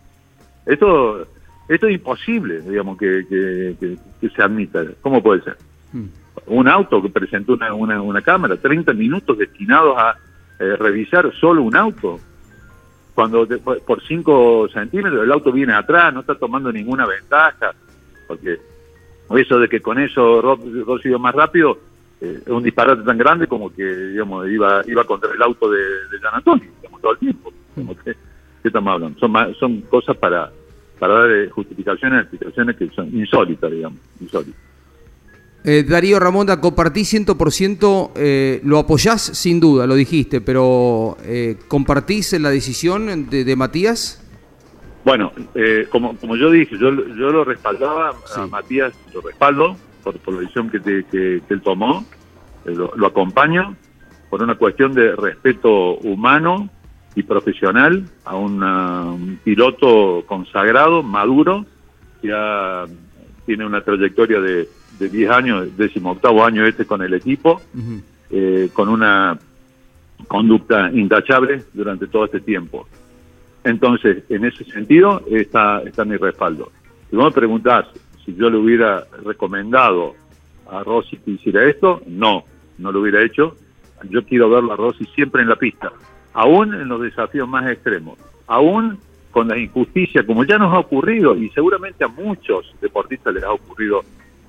[0.65, 1.27] Esto,
[1.67, 4.83] esto es imposible, digamos, que, que, que- que se admita.
[5.01, 5.57] ¿Cómo puede ser?
[6.47, 10.15] Un auto que presentó una, una, una cámara, 30 minutos destinados a
[10.59, 12.19] eh, revisar solo un auto.
[13.13, 17.73] Cuando de- por 5 centímetros el auto viene atrás, no está tomando ninguna ventaja,
[18.27, 18.57] porque
[19.37, 21.79] eso de que con eso Ro- Rossi iba más rápido
[22.21, 25.79] eh, es un disparate tan grande como que digamos iba iba contra el auto de,
[25.79, 27.51] de Gian Antonio digamos, todo el tiempo.
[27.75, 28.15] Digamos, ¿qué,
[28.65, 29.19] qué estamos hablando?
[29.19, 30.51] Son, son cosas para,
[30.97, 34.59] para dar eh, justificaciones, explicaciones que son insólitas, digamos, insólitas.
[35.63, 42.33] Eh, Darío Ramonda, compartís 100%, eh, lo apoyás sin duda, lo dijiste, pero eh, ¿compartís
[42.39, 44.19] la decisión de, de Matías?
[45.03, 50.17] Bueno, eh, como, como yo dije, yo, yo lo respaldaba, a Matías lo respaldo por,
[50.19, 52.03] por la decisión que, te- que- que él tomó,
[52.65, 53.75] eh, lo, lo acompaño
[54.31, 56.69] por una cuestión de respeto humano
[57.15, 61.65] y profesional a una- un piloto consagrado, maduro,
[62.21, 62.85] que ya
[63.45, 64.67] tiene una trayectoria de,
[64.99, 67.61] de 10 años, décimo octavo año este con el equipo,
[68.31, 69.37] eh, con una
[70.27, 72.87] conducta intachable durante todo este tiempo.
[73.63, 76.71] Entonces, en ese sentido está, está mi respaldo.
[77.09, 77.85] Si vos me preguntás
[78.25, 80.15] si yo le hubiera recomendado
[80.71, 82.43] a Rossi que hiciera esto, no,
[82.79, 83.55] no lo hubiera hecho.
[84.09, 85.91] Yo quiero verlo a Rossi siempre en la pista,
[86.35, 88.99] aún en los desafíos más extremos, aún
[89.31, 93.51] con la injusticia, como ya nos ha ocurrido, y seguramente a muchos deportistas les ha
[93.51, 94.03] ocurrido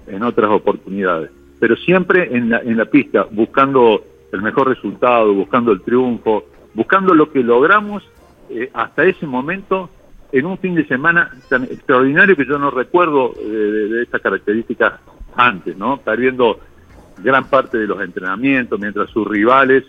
[0.06, 5.72] en otras oportunidades, pero siempre en la, en la pista, buscando el mejor resultado, buscando
[5.72, 6.44] el triunfo,
[6.74, 8.02] buscando lo que logramos
[8.50, 9.88] eh, hasta ese momento
[10.32, 14.20] en un fin de semana tan extraordinario que yo no recuerdo eh, de, de estas
[14.20, 14.94] características
[15.36, 15.98] antes, ¿no?
[15.98, 16.58] Perdiendo
[17.18, 19.84] gran parte de los entrenamientos mientras sus rivales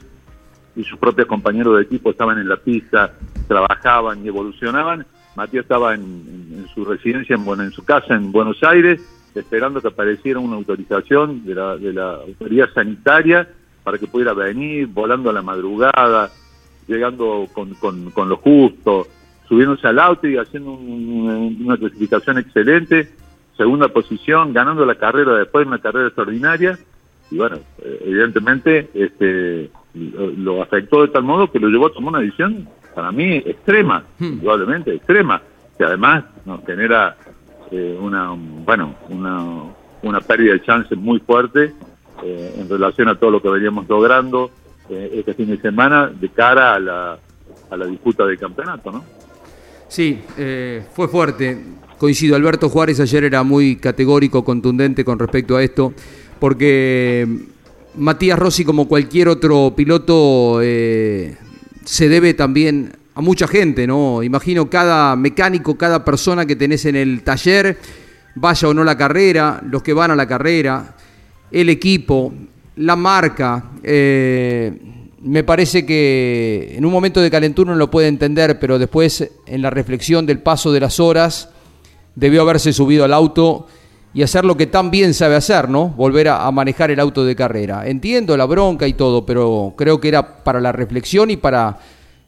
[0.77, 3.13] y sus propios compañeros de equipo estaban en la pista,
[3.47, 5.05] trabajaban y evolucionaban.
[5.35, 9.01] Matías estaba en, su residencia, en, bueno, en su casa en Buenos Aires,
[9.35, 13.47] esperando que apareciera una autorización de la, de la autoridad sanitaria
[13.83, 16.29] para que pudiera venir, volando a la madrugada,
[16.87, 19.07] llegando con, con, con lo justo,
[19.47, 23.09] subiéndose al auto y haciendo un- una clasificación excelente,
[23.55, 26.77] segunda posición, ganando la carrera después, una carrera extraordinaria,
[27.31, 29.69] y bueno, eh, evidentemente este,
[30.37, 34.03] lo, afectó de tal modo que lo llevó a tomar una decisión, para mí, extrema,
[34.19, 35.41] indudablemente extrema,
[35.77, 37.15] que además nos genera
[37.71, 38.31] eh, una,
[38.65, 39.63] bueno, una,
[40.01, 41.73] una pérdida de chances muy fuerte
[42.23, 44.49] eh, en relación a todo lo que veníamos logrando
[44.89, 47.19] eh, este fin de semana de cara a la,
[47.69, 49.03] a la disputa del campeonato, ¿no?
[49.89, 50.19] Sí,
[50.91, 51.63] fue fuerte.
[51.97, 55.93] Coincido, Alberto Juárez ayer era muy categórico, contundente con respecto a esto,
[56.39, 57.25] porque
[57.97, 61.35] Matías Rossi, como cualquier otro piloto, eh,
[61.83, 64.21] se debe también a mucha gente, ¿no?
[64.21, 67.77] Imagino cada mecánico, cada persona que tenés en el taller,
[68.35, 70.95] vaya o no la carrera, los que van a la carrera,
[71.51, 72.33] el equipo,
[72.75, 73.71] la marca.
[73.83, 74.79] eh,
[75.19, 79.61] me parece que en un momento de calentura uno lo puede entender, pero después en
[79.61, 81.49] la reflexión del paso de las horas
[82.15, 83.67] debió haberse subido al auto
[84.17, 85.89] y hacer lo que tan bien sabe hacer, ¿no?
[85.89, 87.87] Volver a, manejar el auto de carrera.
[87.87, 91.77] Entiendo la bronca y todo, pero creo que era para la reflexión y para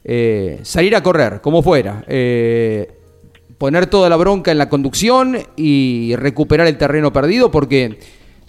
[0.04, 2.04] eh, salir a correr, como fuera.
[2.06, 2.88] Eh,
[3.58, 7.98] poner toda la bronca en la conducción y recuperar el terreno perdido porque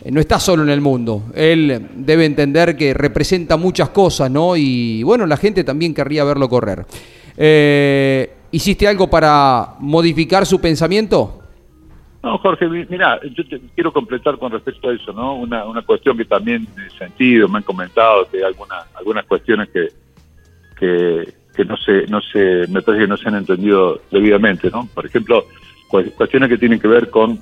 [0.05, 1.23] no está solo en el mundo.
[1.33, 4.55] Él debe entender que representa muchas cosas, ¿no?
[4.55, 6.85] Y bueno, la gente también querría verlo correr.
[7.35, 11.40] Eh, ¿Hiciste algo para modificar su pensamiento?
[12.23, 15.35] No, Jorge, mi- mira, yo te quiero completar con respecto a eso, ¿no?
[15.35, 19.69] Una, una cuestión que también he sentido, me han comentado que hay algunas algunas cuestiones
[19.69, 19.87] que,
[20.77, 24.87] que, que no se, no se, me parece que no se han entendido debidamente, ¿no?
[24.93, 25.45] Por ejemplo,
[25.87, 27.39] cu- cuestiones que tienen que ver con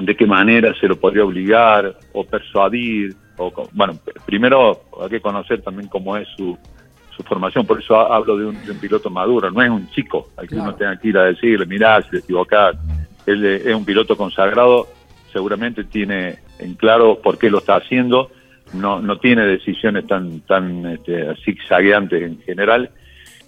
[0.00, 5.20] de qué manera se lo podría obligar o persuadir, o con- bueno, primero hay que
[5.22, 6.58] conocer también cómo es su,
[7.16, 9.88] su formación, por eso ha- hablo de un, de un piloto maduro, no es un
[9.88, 12.76] chico, al que uno tenga que ir a decirle, mirá, si te equivocás,
[13.26, 14.86] él eh, es un piloto consagrado,
[15.32, 18.30] seguramente tiene en claro por qué lo está haciendo,
[18.72, 22.90] no, no tiene decisiones tan, tan este, zigzagueantes en general,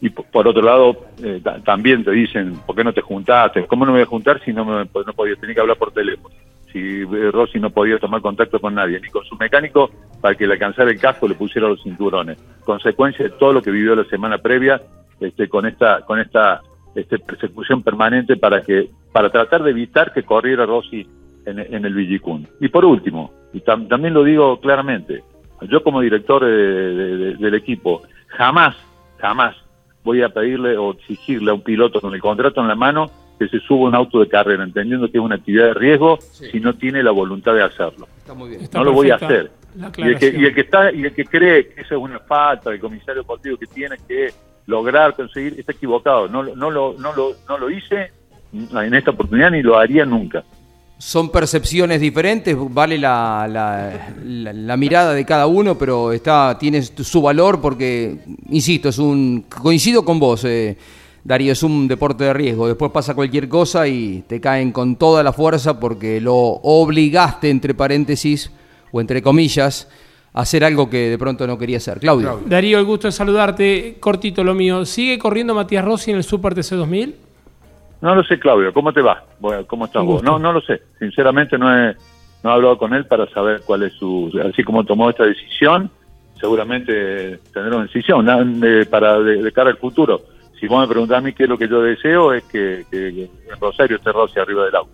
[0.00, 3.66] y por, otro lado, eh, ta- también te dicen, ¿por qué no te juntaste?
[3.66, 5.34] ¿Cómo no me voy a juntar si no, me, pues no podía?
[5.34, 6.32] Tenía que hablar por teléfono.
[6.72, 10.46] Si eh, Rossi no podía tomar contacto con nadie, ni con su mecánico, para que
[10.46, 12.38] le alcanzara el casco le pusiera los cinturones.
[12.64, 14.80] Consecuencia de todo lo que vivió la semana previa,
[15.18, 16.60] este, con esta, con esta
[16.94, 21.06] este, persecución permanente para que para tratar de evitar que corriera Rossi
[21.46, 22.46] en, en el Villicún.
[22.60, 25.22] Y por último, y tam- también lo digo claramente,
[25.62, 28.76] yo como director de- de- de- del equipo, jamás,
[29.18, 29.56] jamás
[30.04, 33.48] voy a pedirle o exigirle a un piloto con el contrato en la mano que
[33.48, 36.60] se suba a un auto de carrera, entendiendo que es una actividad de riesgo si
[36.60, 38.08] no tiene la voluntad de hacerlo.
[38.18, 38.62] Está muy bien.
[38.62, 39.50] Está no lo voy a hacer.
[39.96, 42.18] Y el, que, y el que está y el que cree que eso es una
[42.20, 44.30] falta del comisario deportivo que tiene que
[44.68, 46.28] lograr conseguir está equivocado.
[46.28, 48.12] No, no lo no lo no lo hice
[48.52, 50.44] en esta oportunidad ni lo haría nunca.
[50.98, 56.82] Son percepciones diferentes, vale la, la- la- la mirada de cada uno, pero está tiene
[56.82, 58.18] su valor porque,
[58.50, 60.76] insisto, es un coincido con vos, eh,
[61.24, 62.66] Darío, es un deporte de riesgo.
[62.66, 67.74] Después pasa cualquier cosa y te caen con toda la fuerza porque lo obligaste, entre
[67.74, 68.50] paréntesis,
[68.90, 69.88] o entre comillas,
[70.40, 71.98] hacer algo que de pronto no quería hacer.
[72.00, 72.28] Claudio.
[72.28, 72.48] Claudio.
[72.48, 73.96] Darío, el gusto de saludarte.
[74.00, 74.84] Cortito lo mío.
[74.84, 77.14] ¿Sigue corriendo Matías Rossi en el Super TC 2000?
[78.00, 79.24] No lo sé, Claudio, ¿cómo te va?
[79.40, 80.22] Bueno, ¿Cómo estás vos?
[80.22, 80.80] No, no lo sé.
[81.00, 81.96] Sinceramente no he,
[82.44, 84.30] no he hablado con él para saber cuál es su...
[84.48, 85.90] Así como tomó esta decisión,
[86.40, 90.22] seguramente tendrá una decisión de- para de, de cara al futuro.
[90.60, 93.12] Si vos me preguntás a mí qué es lo que yo deseo, es que, que-
[93.12, 93.28] que
[93.60, 94.92] Rosario esté Rossi arriba del auto.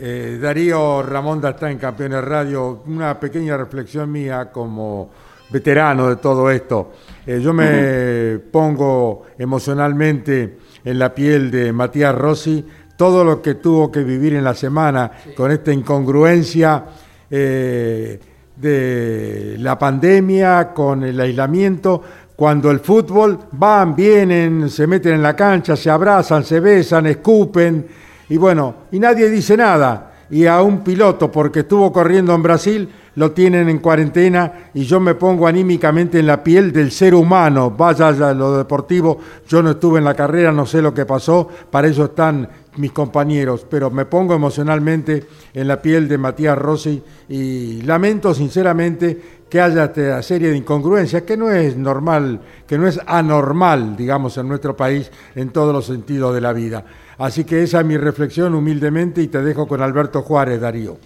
[0.00, 2.84] Eh, Darío Ramonda está en Campeones Radio.
[2.86, 5.10] Una pequeña reflexión mía como
[5.50, 6.92] veterano de todo esto.
[7.26, 12.64] Eh, yo me pongo emocionalmente en la piel de Matías Rossi,
[12.96, 16.84] todo lo que tuvo que vivir en la semana con esta incongruencia
[17.28, 18.20] eh,
[18.54, 22.02] de la pandemia, con el aislamiento,
[22.36, 27.84] cuando el fútbol van, vienen, se meten en la cancha, se abrazan, se besan, escupen,
[28.28, 30.12] y bueno, y nadie dice nada.
[30.30, 35.00] Y a un piloto, porque estuvo corriendo en Brasil, lo tienen en cuarentena y yo
[35.00, 37.70] me pongo anímicamente en la piel del ser humano.
[37.70, 41.48] Vaya a lo deportivo, yo no estuve en la carrera, no sé lo que pasó,
[41.70, 47.02] para eso están mis compañeros, pero me pongo emocionalmente en la piel de Matías Rossi
[47.28, 52.86] y lamento sinceramente que haya esta serie de incongruencias que no es normal, que no
[52.86, 56.84] es anormal, digamos, en nuestro país en todos los sentidos de la vida.
[57.18, 60.96] Así que esa es mi reflexión humildemente y te dejo con Alberto Juárez, Darío.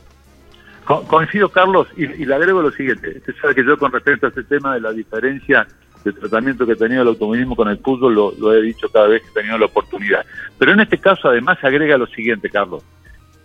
[0.85, 3.14] Co- Coincido, Carlos, y, y le agrego lo siguiente.
[3.18, 5.66] Usted sabe que yo con respecto a este tema de la diferencia
[6.05, 9.22] de tratamiento que ha tenido el automovilismo con el fútbol, lo, he dicho cada vez
[9.22, 10.27] que he tenido la oportunidad.
[10.59, 12.83] Pero en este caso, además, agrega lo siguiente, Carlos.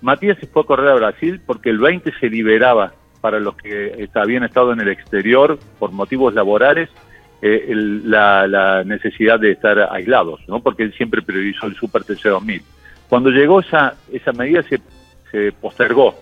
[0.02, 4.10] Matías se fue a correr a Brasil porque el 20 se liberaba para los que
[4.16, 6.90] habían estado en el exterior por motivos laborales
[7.42, 10.60] eh, el- la, la necesidad de estar aislados, ¿no?
[10.62, 12.62] porque él siempre priorizó el Super TC 2000.
[13.10, 14.80] Cuando llegó esa, esa medida se,
[15.32, 16.16] se postergó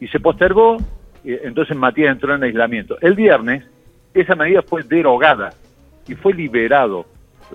[0.00, 0.76] y se postergó,
[1.24, 2.96] eh, entonces Matías entró en aislamiento.
[3.00, 3.64] El viernes
[4.14, 5.50] esa medida fue derogada
[6.08, 7.06] y fue liberado,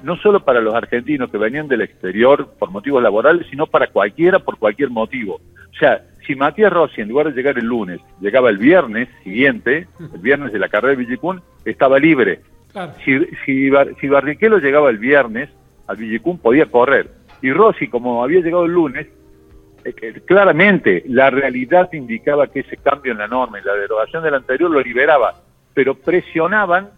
[0.03, 4.39] no solo para los argentinos que venían del exterior por motivos laborales, sino para cualquiera
[4.39, 5.35] por cualquier motivo.
[5.35, 9.87] O sea, si Matías Rossi, en lugar de llegar el lunes, llegaba el viernes siguiente,
[10.13, 12.41] el viernes de la carrera de Villicún, estaba libre.
[13.03, 15.49] Si, si, si Barrichello llegaba el viernes,
[15.87, 17.09] al Villicún podía correr.
[17.41, 19.07] Y Rossi, como había llegado el lunes,
[19.83, 24.23] eh, que claramente la realidad indicaba que ese cambio en la norma y la derogación
[24.23, 25.33] del anterior lo liberaba,
[25.73, 26.89] pero presionaban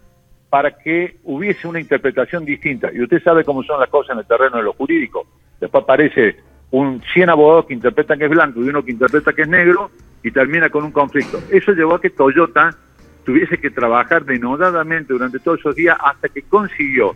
[0.50, 2.90] para que hubiese una interpretación distinta.
[2.92, 5.26] Y usted sabe cómo son las cosas en el terreno de lo jurídico.
[5.60, 6.36] Después aparece
[6.70, 9.90] un 100 abogados que interpretan que es blanco y uno que interpreta que es negro
[10.22, 11.40] y termina con un conflicto.
[11.50, 12.76] Eso llevó a que Toyota
[13.24, 17.14] tuviese que trabajar denodadamente durante todos esos días hasta que consiguió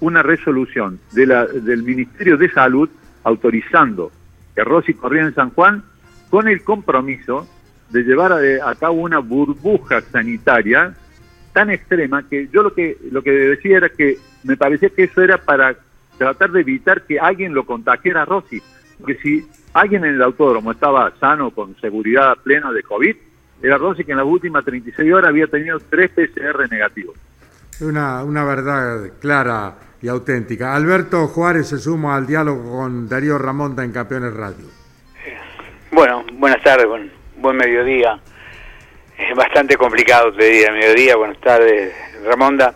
[0.00, 2.88] una resolución de la, del Ministerio de Salud
[3.24, 4.12] autorizando
[4.54, 5.82] que Rossi corría en San Juan
[6.30, 7.48] con el compromiso
[7.90, 10.94] de llevar a, a cabo una burbuja sanitaria
[11.52, 15.22] tan extrema que yo lo que lo que decía era que me parecía que eso
[15.22, 15.74] era para
[16.18, 18.60] tratar de evitar que alguien lo contagiara a Rossi.
[18.98, 23.16] Porque si alguien en el autódromo estaba sano, con seguridad plena de COVID,
[23.62, 27.16] era Rossi que en las últimas 36 horas había tenido tres PCR negativos.
[27.80, 30.74] Una, una verdad clara y auténtica.
[30.74, 34.66] Alberto Juárez se suma al diálogo con Darío Ramonda en Campeones Radio.
[35.90, 38.20] Bueno, buenas tardes, buen, buen mediodía.
[39.16, 41.92] Es bastante complicado, te diría, mediodía, buenas tardes,
[42.24, 42.74] Ramonda.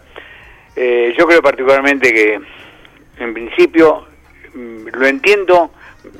[0.74, 2.40] Eh, yo creo particularmente que,
[3.18, 4.06] en principio,
[4.54, 5.70] mm, lo entiendo,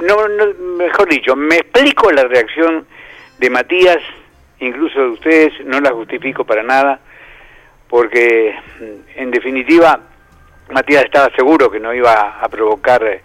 [0.01, 0.45] no, no,
[0.77, 2.87] mejor dicho, me explico la reacción
[3.39, 3.99] de Matías,
[4.63, 7.01] incluso de ustedes, no la justifico para nada,
[7.89, 8.55] porque,
[9.17, 10.01] en definitiva,
[10.71, 13.21] Matías estaba seguro que no iba a provocar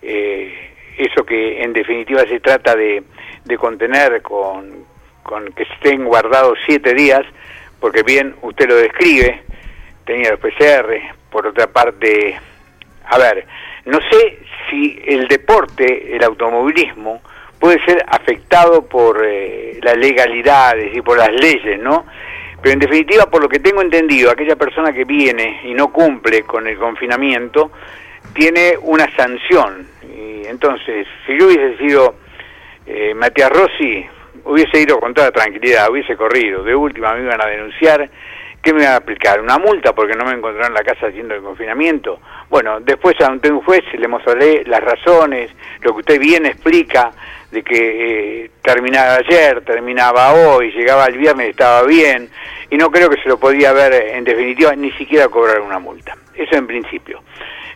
[0.00, 3.02] eh, eso que en definitiva se trata de,
[3.44, 4.84] de contener con,
[5.22, 7.22] con que estén guardados siete días,
[7.80, 9.42] porque bien usted lo describe,
[10.04, 10.98] tenía los PCR,
[11.30, 12.38] por otra parte,
[13.04, 13.44] a ver,
[13.84, 14.38] no sé
[14.70, 17.20] si el deporte, el automovilismo,
[17.66, 22.06] puede ser afectado por eh, las legalidades y por las leyes, ¿no?
[22.62, 26.44] Pero en definitiva, por lo que tengo entendido, aquella persona que viene y no cumple
[26.44, 27.72] con el confinamiento,
[28.34, 29.84] tiene una sanción.
[30.00, 32.14] Y entonces, si yo hubiese sido
[32.86, 34.06] eh, Matías Rossi,
[34.44, 36.62] hubiese ido con toda tranquilidad, hubiese corrido.
[36.62, 38.08] De última me iban a denunciar.
[38.62, 39.40] ¿Qué me iban a aplicar?
[39.40, 42.20] ¿Una multa porque no me encontraron en la casa haciendo el confinamiento?
[42.48, 45.50] Bueno, después ante un juez le mostraré las razones,
[45.80, 47.10] lo que usted bien explica,
[47.50, 52.28] de que eh, terminaba ayer, terminaba hoy, llegaba el viernes, estaba bien,
[52.70, 56.16] y no creo que se lo podía ver en definitiva, ni siquiera cobrar una multa.
[56.34, 57.22] Eso en principio.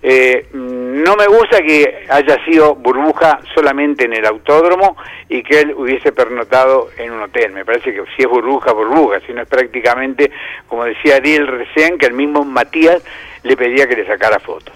[0.02, 4.96] Eh, no me gusta que haya sido burbuja solamente en el autódromo
[5.28, 7.52] y que él hubiese pernotado en un hotel.
[7.52, 10.30] Me parece que si es burbuja, burbuja, si no es prácticamente,
[10.68, 13.02] como decía Ariel recién, que el mismo Matías
[13.42, 14.74] le pedía que le sacara fotos.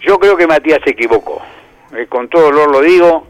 [0.00, 1.42] Yo creo que Matías se equivocó.
[1.96, 3.26] Eh, con todo dolor lo digo,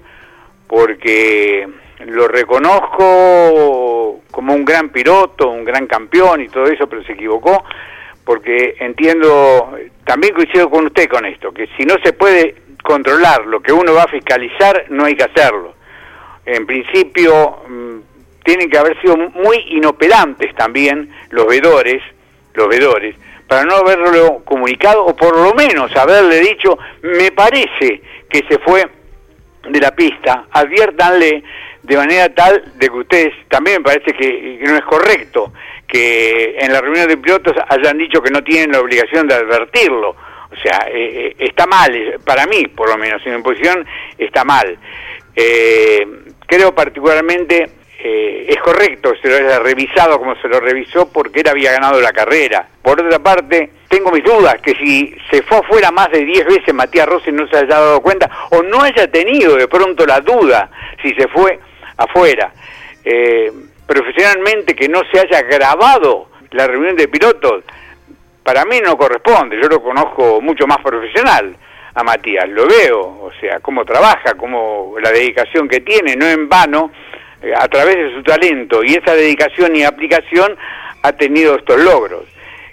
[0.66, 1.68] porque
[2.06, 7.64] lo reconozco como un gran piloto, un gran campeón y todo eso, pero se equivocó
[8.24, 13.60] porque entiendo, también coincido con usted con esto, que si no se puede controlar lo
[13.60, 15.74] que uno va a fiscalizar, no hay que hacerlo.
[16.46, 17.98] En principio, mm,
[18.44, 22.02] tienen que haber sido muy inoperantes también los vedores,
[22.54, 23.14] los vedores,
[23.46, 28.86] para no haberlo comunicado o por lo menos haberle dicho, me parece que se fue
[29.68, 31.42] de la pista, adviértanle
[31.82, 35.52] de manera tal de que ustedes también me parece que, no es correcto
[35.86, 40.10] que en la reunión de pilotos hayan dicho que no tienen la obligación de advertirlo.
[40.10, 43.86] O sea, eh, eh, está mal, eh, para mí por lo menos, en mi posición
[44.16, 44.78] está mal.
[46.46, 47.70] creo particularmente
[48.07, 52.12] es correcto se lo haya revisado como se lo revisó porque él había ganado la
[52.12, 52.68] carrera.
[52.82, 56.74] Por otra parte, tengo mis dudas que si se fue afuera más de 10 veces
[56.74, 60.70] Matías Rossi no se haya dado cuenta o no haya tenido de pronto la duda
[61.02, 61.59] si se fue
[61.96, 62.52] afuera.
[63.05, 63.50] Eh,
[63.86, 67.64] profesionalmente que no se haya grabado la reunión de pilotos,
[68.42, 71.57] para mí no corresponde, yo lo conozco mucho más profesional
[71.94, 76.48] a Matías, lo veo, o sea, cómo trabaja, cómo la dedicación que tiene, no en
[76.48, 77.23] vano, eh,
[77.57, 80.57] a través de su talento y esa dedicación y aplicación
[81.03, 82.24] ha tenido estos logros.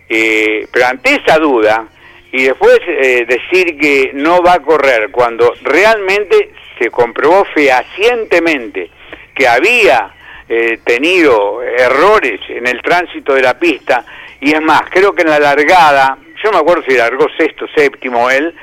[0.09, 1.87] Eh, pero ante esa duda,
[2.31, 2.79] y después
[3.27, 8.89] decir que no va a correr cuando realmente se comprobó fehacientemente
[9.35, 10.13] que había
[10.49, 14.03] eh, tenido errores en el tránsito de la pista,
[14.39, 18.29] y es más, creo que en la largada, yo me acuerdo si largó sexto, séptimo
[18.29, 18.53] él,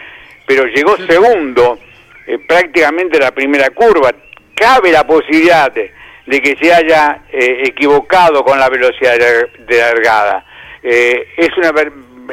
[0.45, 1.79] pero llegó segundo,
[2.27, 4.13] eh, prácticamente la primera curva.
[4.55, 5.93] Cabe la posibilidad de,
[6.29, 10.45] que se haya eh, equivocado con la velocidad de, largada.
[10.83, 11.73] es, una,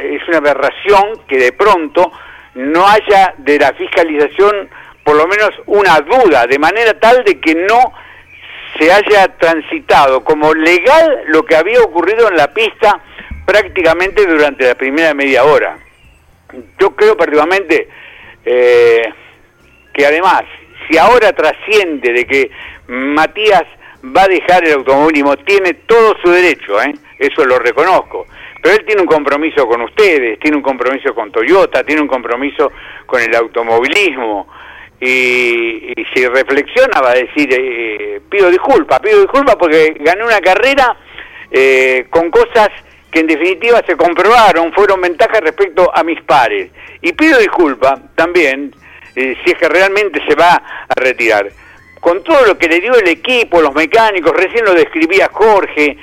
[0.01, 2.11] es una aberración que de pronto
[2.55, 4.69] no haya de la fiscalización
[5.05, 7.93] por lo menos una duda, de manera tal de que no
[8.77, 12.99] se haya transitado como legal lo que había ocurrido en la pista
[13.45, 15.77] prácticamente durante la primera media hora.
[16.79, 17.87] Yo creo particularmente
[18.43, 19.13] eh,
[19.93, 20.41] que además,
[20.89, 22.51] si ahora trasciende de que
[22.87, 23.63] Matías
[24.15, 26.93] va a dejar el automovilismo, tiene todo su derecho, ¿eh?
[27.19, 28.27] eso lo reconozco,
[28.61, 32.71] pero él tiene un compromiso con ustedes, tiene un compromiso con Toyota, tiene un compromiso
[33.05, 34.47] con el automovilismo,
[34.99, 40.95] y, si reflexiona va a decir, eh, pido disculpas, pido disculpas porque gané una carrera
[41.51, 42.69] eh, con cosas
[43.11, 46.71] que en definitiva se comprobaron, fueron ventajas respecto a mis pares.
[47.01, 48.73] Y pido disculpas también
[49.15, 51.47] eh, si es que realmente se va a retirar.
[52.05, 55.97] Con todo lo que le dio el equipo, los mecánicos, recién lo describía Jorge,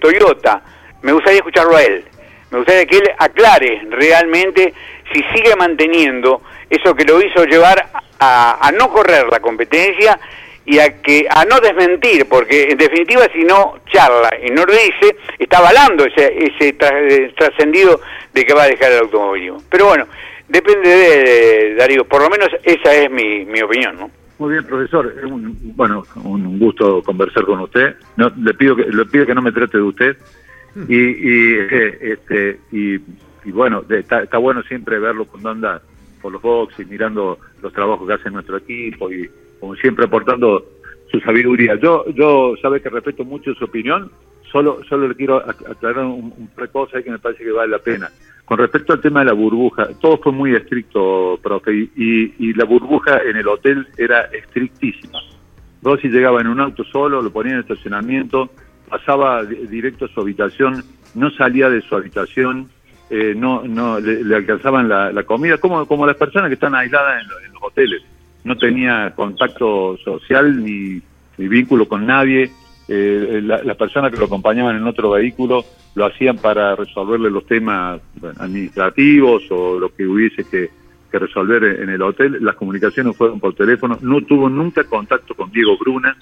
[0.00, 0.60] Toyota,
[1.02, 2.04] me gustaría escucharlo a él.
[2.50, 4.74] Me gustaría que él aclare realmente
[5.12, 10.18] si sigue manteniendo eso que lo hizo llevar a, no correr la competencia
[10.64, 14.72] y a que a no desmentir, porque en definitiva si no charla y no lo
[14.72, 18.00] dice, está avalando ese, ese eh, trascendido
[18.32, 19.62] de que va a dejar el automovilismo.
[19.70, 20.08] Pero bueno,
[20.48, 24.21] depende de, Darío, por lo menos esa es mi, mi opinión, ¿no?
[24.42, 25.14] Muy bien, profesor.
[25.76, 27.94] bueno, un gusto conversar con usted.
[28.16, 30.16] No, le pido que le pido que no me trate de usted.
[30.88, 31.58] Y, y
[32.00, 32.98] este y,
[33.52, 35.80] bueno, está, está bueno siempre verlo cuando anda
[36.20, 39.30] por los boxes, mirando los trabajos que hace nuestro equipo y
[39.60, 40.66] como siempre aportando
[41.12, 41.76] su sabiduría.
[41.76, 44.10] Yo, yo sabe que respeto mucho su opinión,
[44.50, 48.10] solo, solo le quiero aclarar un, un cosa que me parece que vale la pena.
[48.44, 53.20] Con respecto al tema de la burbuja, todo fue muy estricto, profe, y, la burbuja
[53.28, 55.18] en el hotel era estrictísima.
[55.82, 58.50] Rossi llegaba en un auto solo, lo ponía en estacionamiento,
[58.88, 60.84] pasaba directo a su habitación,
[61.14, 62.68] no salía de su habitación,
[63.10, 67.28] eh, no, no le, alcanzaban la, comida, como, como las personas que están aisladas en,
[67.28, 68.02] lo- en los hoteles.
[68.44, 71.00] No tenía contacto social ni
[71.38, 72.50] vínculo con nadie.
[72.94, 75.64] Eh, la- las personas que lo acompañaban en otro vehículo
[75.94, 78.02] lo hacían para resolverle los temas
[78.38, 80.68] administrativos o lo que hubiese que,
[81.18, 82.38] resolver en, el hotel.
[82.40, 83.98] Las comunicaciones fueron por teléfono.
[84.00, 86.16] No tuvo nunca contacto con Diego Bruna.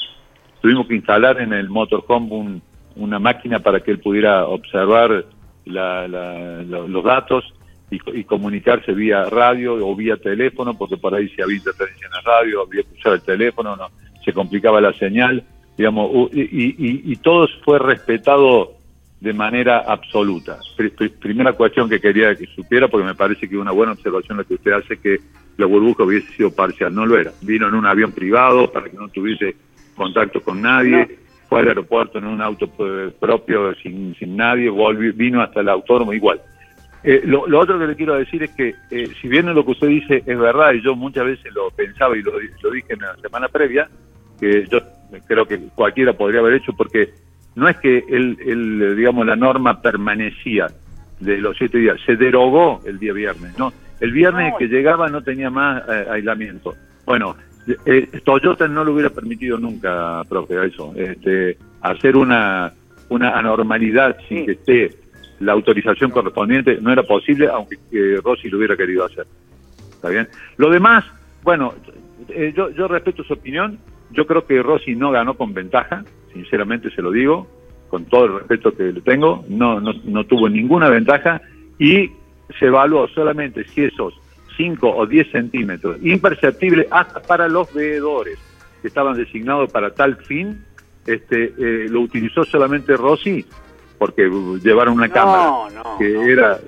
[0.60, 2.62] Tuvimos que instalar en el motorhome un-
[2.96, 5.24] una máquina para que él pudiera observar
[5.64, 7.44] la- la- lo- los datos
[7.90, 12.20] y comunicarse vía radio o vía teléfono, porque por ahí si había interferencia en la
[12.20, 13.88] radio, había que usar el teléfono, no,
[14.24, 15.44] se complicaba la señal,
[15.80, 18.72] digamos, y, y- y todo fue respetado
[19.18, 20.58] de manera absoluta.
[20.76, 24.36] Pri- pri- primera cuestión que quería que supiera, porque me parece que una buena observación
[24.36, 25.16] la que usted hace, que
[25.56, 27.32] la burbuja hubiese sido parcial, no lo era.
[27.40, 29.56] Vino en un avión privado para que no tuviese
[29.96, 31.18] contacto con nadie,
[31.48, 35.70] fue al aeropuerto en un auto eh, propio sin, sin nadie, volvió, vino hasta el
[35.70, 36.42] autónomo igual.
[37.02, 39.70] Eh, lo, lo otro que le quiero decir es que, eh, si bien lo que
[39.70, 43.00] usted dice es verdad, y yo muchas veces lo pensaba y lo, lo dije en
[43.00, 43.88] la semana previa,
[44.38, 44.78] que yo
[45.26, 47.10] creo que cualquiera podría haber hecho, porque
[47.54, 50.68] no es que el, el, digamos, la norma permanecía
[51.18, 53.72] de los siete días, se derogó el día viernes, ¿no?
[54.00, 56.74] El viernes que llegaba no tenía más eh, aislamiento.
[57.04, 57.36] Bueno,
[57.84, 62.72] eh, Toyota no lo hubiera permitido nunca, profe, a eso, este, hacer una,
[63.10, 64.90] una anormalidad sin que esté
[65.40, 69.26] la autorización correspondiente, no era posible, aunque eh, Rossi lo hubiera querido hacer.
[69.90, 70.28] ¿Está bien?
[70.56, 71.04] Lo demás,
[71.42, 71.74] bueno,
[72.28, 73.78] eh, yo, yo respeto su opinión,
[74.12, 77.46] yo creo que Rossi no ganó con ventaja, sinceramente se lo digo,
[77.88, 81.40] con todo el respeto que le tengo, no, no, no tuvo ninguna ventaja
[81.78, 82.10] y
[82.58, 84.14] se evaluó solamente si esos
[84.56, 88.38] 5 o 10 centímetros, imperceptible hasta para los veedores
[88.82, 90.64] que estaban designados para tal fin,
[91.06, 93.44] este, eh, lo utilizó solamente Rossi
[93.98, 94.30] porque
[94.62, 95.44] llevaron una cámara
[95.74, 96.58] no, que era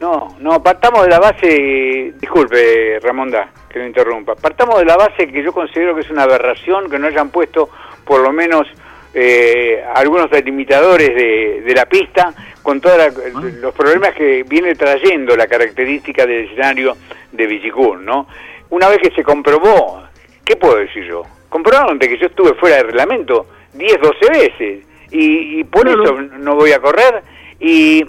[0.00, 5.26] No, no, partamos de la base, disculpe Ramonda que lo interrumpa, partamos de la base
[5.26, 7.68] que yo considero que es una aberración que no hayan puesto
[8.04, 8.68] por lo menos
[9.12, 12.32] eh, algunos delimitadores de, de la pista
[12.62, 13.12] con todos
[13.60, 16.96] los problemas que viene trayendo la característica del escenario
[17.32, 18.28] de Villicún, ¿no?
[18.70, 20.02] Una vez que se comprobó,
[20.44, 21.22] ¿qué puedo decir yo?
[21.48, 26.20] Comprobaron de que yo estuve fuera de reglamento 10, 12 veces y, y por eso
[26.38, 27.22] no voy a correr
[27.58, 28.04] y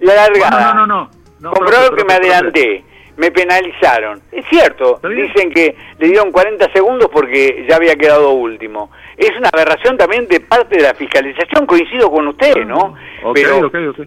[0.00, 0.72] la largada.
[0.72, 1.10] No, no, no,
[1.44, 1.52] no.
[1.52, 2.84] profe, que me adelanté,
[3.16, 4.20] me penalizaron.
[4.32, 8.90] Es cierto, dicen que le dieron 40 segundos porque ya había quedado último.
[9.16, 12.94] Es una aberración también de parte de la fiscalización, coincido con usted, ¿no?
[13.22, 14.06] Ok, pero, ok, ok.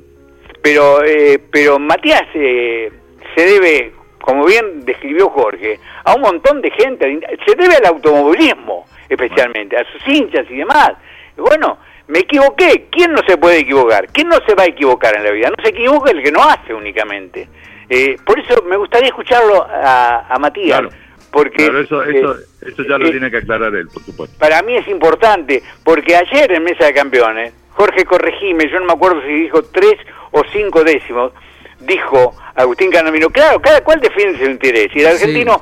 [0.62, 2.92] pero, eh, pero Matías eh,
[3.36, 8.86] se debe, como bien describió Jorge, a un montón de gente, se debe al automovilismo
[9.10, 10.94] especialmente, a sus hinchas y demás.
[11.38, 11.78] Bueno,
[12.08, 14.08] me equivoqué, ¿quién no se puede equivocar?
[14.12, 15.50] ¿Quién no se va a equivocar en la vida?
[15.50, 17.48] No se equivoca el que no hace únicamente.
[17.90, 20.96] Eh, por eso me gustaría escucharlo a, a Matías, Claro.
[21.32, 22.22] porque Claro, eso, eh,
[22.66, 24.38] eso ya lo eh, tiene que aclarar él, por supuesto.
[24.40, 28.94] para mí es importante, porque ayer en Mesa de Campeones, Jorge corregime, yo no me
[28.94, 29.96] acuerdo si dijo tres
[30.32, 31.32] o cinco décimos,
[31.80, 35.24] dijo Agustín Canamino, claro, cada cual defiende su interés, y el Sí.
[35.24, 35.62] argentino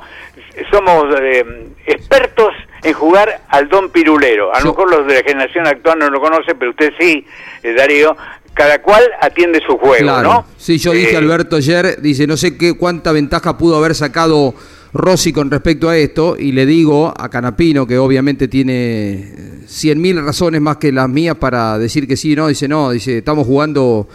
[0.70, 1.44] somos eh,
[1.86, 2.50] expertos
[2.82, 6.20] en jugar al don pirulero, a lo mejor los de la generación actual no lo
[6.20, 7.26] conocen, pero usted sí,
[7.62, 8.16] eh, Darío,
[8.54, 10.28] cada cual atiende su juego, Claro.
[10.32, 10.46] ¿no?
[10.56, 14.54] Sí, yo dije Eh, Alberto ayer, dice, no sé qué cuánta ventaja pudo haber sacado
[14.94, 19.30] Rossi con respecto a esto, y le digo a Canapino, que obviamente tiene
[19.66, 23.18] cien mil razones más que las mías para decir que sí, no, dice, no, dice,
[23.18, 24.08] estamos jugando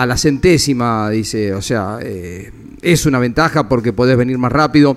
[0.00, 2.50] a la centésima, dice, o sea, eh,
[2.82, 4.96] es una ventaja porque podés venir más rápido.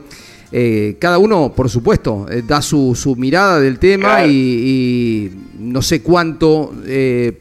[0.52, 4.32] Eh, cada uno, por supuesto, eh, da su, su mirada del tema Claro.
[4.32, 6.74] y, y no sé cuánto,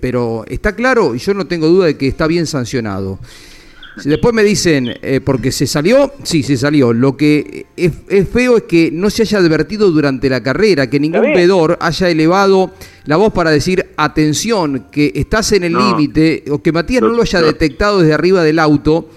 [0.01, 3.19] pero está claro y yo no tengo duda de que está bien sancionado.
[4.05, 6.93] Después me dicen, eh, porque se salió, sí, se salió.
[6.93, 11.01] Lo que es, es feo es que no se haya advertido durante la carrera, que
[11.01, 12.73] ningún vedor haya elevado
[13.05, 15.89] la voz para decir, atención, que estás en el No.
[15.97, 19.09] límite, o que Matías no Lo- lo haya detectado desde arriba del auto.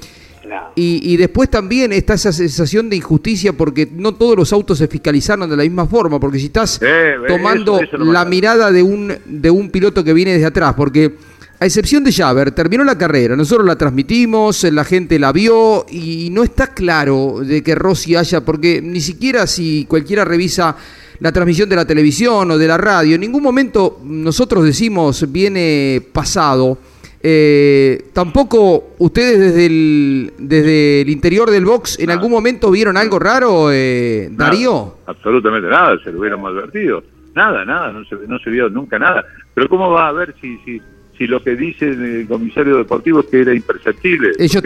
[0.76, 4.88] Y, y después también está esa sensación de injusticia porque no todos los autos se
[4.88, 8.26] fiscalizaron de la misma forma, porque si estás Eh, eh, tomando eso- eso no la
[8.26, 11.16] mirada de un, de un piloto que viene desde atrás, porque
[11.62, 16.30] a excepción de Javer, terminó la carrera, nosotros la transmitimos, la gente la vio y
[16.32, 20.76] no está claro de que Rossi haya, porque ni siquiera si cualquiera revisa
[21.20, 26.02] la transmisión de la televisión o de la radio, en ningún momento nosotros decimos viene
[26.12, 26.80] pasado.
[27.22, 32.18] Eh, tampoco ustedes desde el, desde el interior del box en Nada.
[32.18, 34.96] algún momento vieron algo raro, eh, Nada, Darío.
[35.06, 37.04] absolutamente nada, se lo hubiéramos advertido.
[37.36, 39.24] Nada, nada, no se, no se vio nunca nada.
[39.54, 40.82] Pero ¿cómo va a ver si, si,
[41.22, 44.32] si lo que dice el comisario deportivo es que era imperceptible.
[44.40, 44.64] Ellos,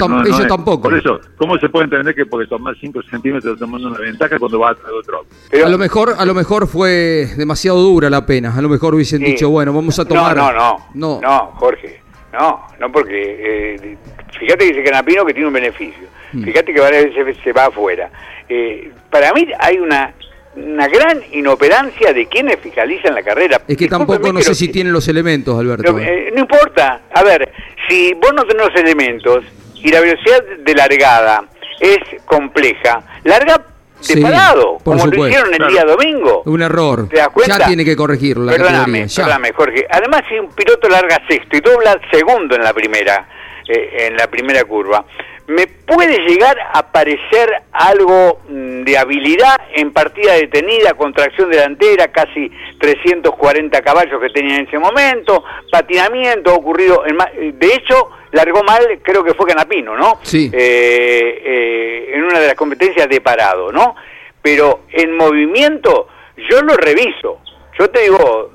[0.47, 0.83] tampoco.
[0.83, 4.57] Por eso, ¿cómo se puede entender que porque tomás 5 centímetros tomando una ventaja cuando
[4.59, 5.25] va atrás de otro?
[5.51, 8.55] Pero- a lo mejor, a lo mejor fue demasiado dura la pena.
[8.55, 9.25] A lo mejor hubiesen Sí.
[9.31, 10.37] dicho, bueno, vamos a tomar.
[10.37, 11.19] No, no, No.
[11.19, 11.21] no.
[11.21, 11.99] No, Jorge.
[12.31, 13.97] No, no porque eh,
[14.39, 16.07] fíjate que dice Canapino que tiene un beneficio.
[16.31, 16.43] Mm.
[16.43, 18.09] Fíjate que varias veces se va afuera.
[18.47, 20.13] Eh, para mí hay una
[20.55, 23.61] una gran inoperancia de quienes fiscalizan la carrera.
[23.67, 25.91] Es que tampoco no sé si tienen los elementos, Alberto.
[25.93, 27.01] no, eh, no importa.
[27.13, 27.51] A ver,
[27.87, 29.43] si vos no tenés los elementos
[29.75, 31.43] y la velocidad de largada
[31.79, 35.27] es compleja, larga de Sí, parado, por como lo supuesto.
[35.27, 35.71] hicieron el Claro.
[35.73, 36.43] día domingo.
[36.45, 37.07] Un error.
[37.09, 37.57] ¿Te das cuenta?
[37.59, 39.05] Ya tiene que corregirlo la Perdóname, categoría.
[39.07, 39.23] Ya.
[39.23, 39.87] perdóname, Jorge.
[39.89, 43.27] Además, si un piloto larga sexto y dobla segundo en la primera,
[43.67, 45.05] eh, en la primera curva,
[45.47, 52.07] me puede llegar a parecer algo mm, de habilidad en partida detenida, con tracción delantera,
[52.11, 58.63] casi 340 caballos que tenía en ese momento, patinamiento ocurrido, en eh, de hecho, largó
[58.63, 60.19] mal, creo que fue Canapino, ¿no?
[60.23, 60.49] Sí.
[60.51, 63.95] Eh, eh, en una de las competencias de parado, ¿no?
[64.41, 66.07] Pero en movimiento
[66.49, 67.39] yo lo reviso.
[67.77, 68.51] Yo te digo,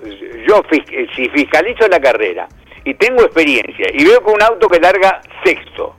[0.46, 2.48] yo si fiscalizo la carrera
[2.84, 5.96] y tengo experiencia y veo que un auto que larga sexto,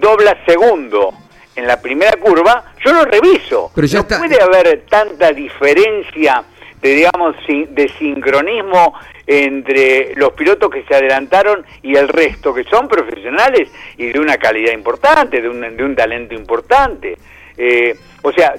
[0.00, 1.12] dobla segundo
[1.54, 3.70] en la primera curva, yo lo reviso.
[3.74, 6.42] Pero ya no está- puede haber tanta diferencia
[6.80, 8.94] de digamos de sincronismo
[9.26, 14.36] entre los pilotos que se adelantaron y el resto que son profesionales y de una
[14.36, 17.16] calidad importante de un, de un talento importante
[17.56, 18.54] Eh, o sea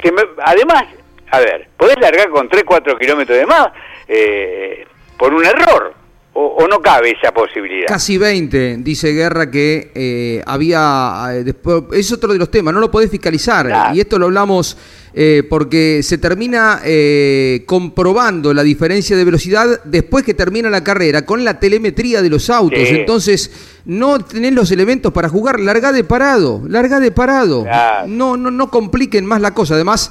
[0.00, 0.84] que me- además
[1.30, 3.68] a ver podés largar con 3 4 kilómetros de más
[4.08, 4.86] eh,
[5.18, 5.94] por un error
[6.34, 11.26] o, o no cabe esa posibilidad Casi 20, dice Guerra que eh, había...
[11.32, 13.66] eh, después, es otro de los temas, no lo podés fiscalizar.
[13.66, 13.94] Claro.
[13.94, 14.76] Y esto lo hablamos
[15.12, 21.26] eh, porque se termina eh, comprobando la diferencia de velocidad después que termina la carrera
[21.26, 22.88] con la telemetría de los autos.
[22.88, 22.94] Sí.
[22.94, 23.50] Entonces,
[23.84, 25.60] no tenés los elementos para jugar.
[25.60, 27.64] Larga de parado, larga de parado.
[27.64, 28.08] Claro.
[28.08, 29.74] No, no, no compliquen más la cosa.
[29.74, 30.10] Además...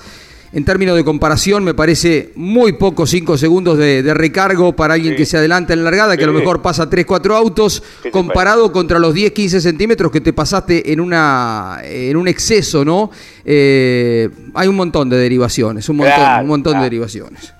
[0.53, 5.13] En términos de comparación, me parece muy poco 5 segundos de, de recargo para alguien
[5.13, 5.17] Sí.
[5.19, 8.09] que se adelanta en la largada, que a lo mejor pasa 3, 4 autos, ¿Qué
[8.09, 12.83] te comparado contra los 10, 15 centímetros que te pasaste en una en un exceso,
[12.83, 13.11] ¿no?
[13.45, 16.83] Eh, hay un montón de derivaciones, un montón, Claro, un montón claro.
[16.83, 17.53] de derivaciones.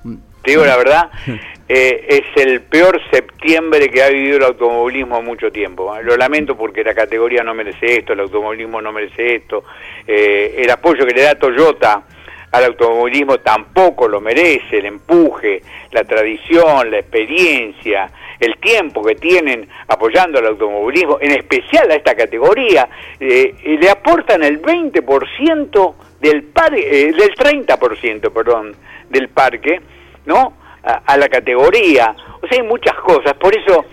[0.43, 1.09] Te digo la verdad,
[1.69, 5.93] eh, es el peor septiembre que ha vivido el automovilismo en mucho tiempo.
[6.03, 9.63] Lo lamento porque la categoría no merece esto, el automovilismo no merece esto.
[10.05, 12.03] Eh, el apoyo que le da Toyota
[12.51, 19.67] al automovilismo tampoco lo merece, el empuje, la tradición, la experiencia, el tiempo que tienen
[19.87, 22.89] apoyando al automovilismo, en especial a esta categoría,
[23.19, 28.75] eh, le aportan el 20% del parque, eh, del 30%, perdón,
[29.09, 29.79] del parque,
[30.25, 30.53] ¿no?
[30.83, 32.15] A, a la categoría.
[32.41, 33.85] O sea, hay muchas cosas, por eso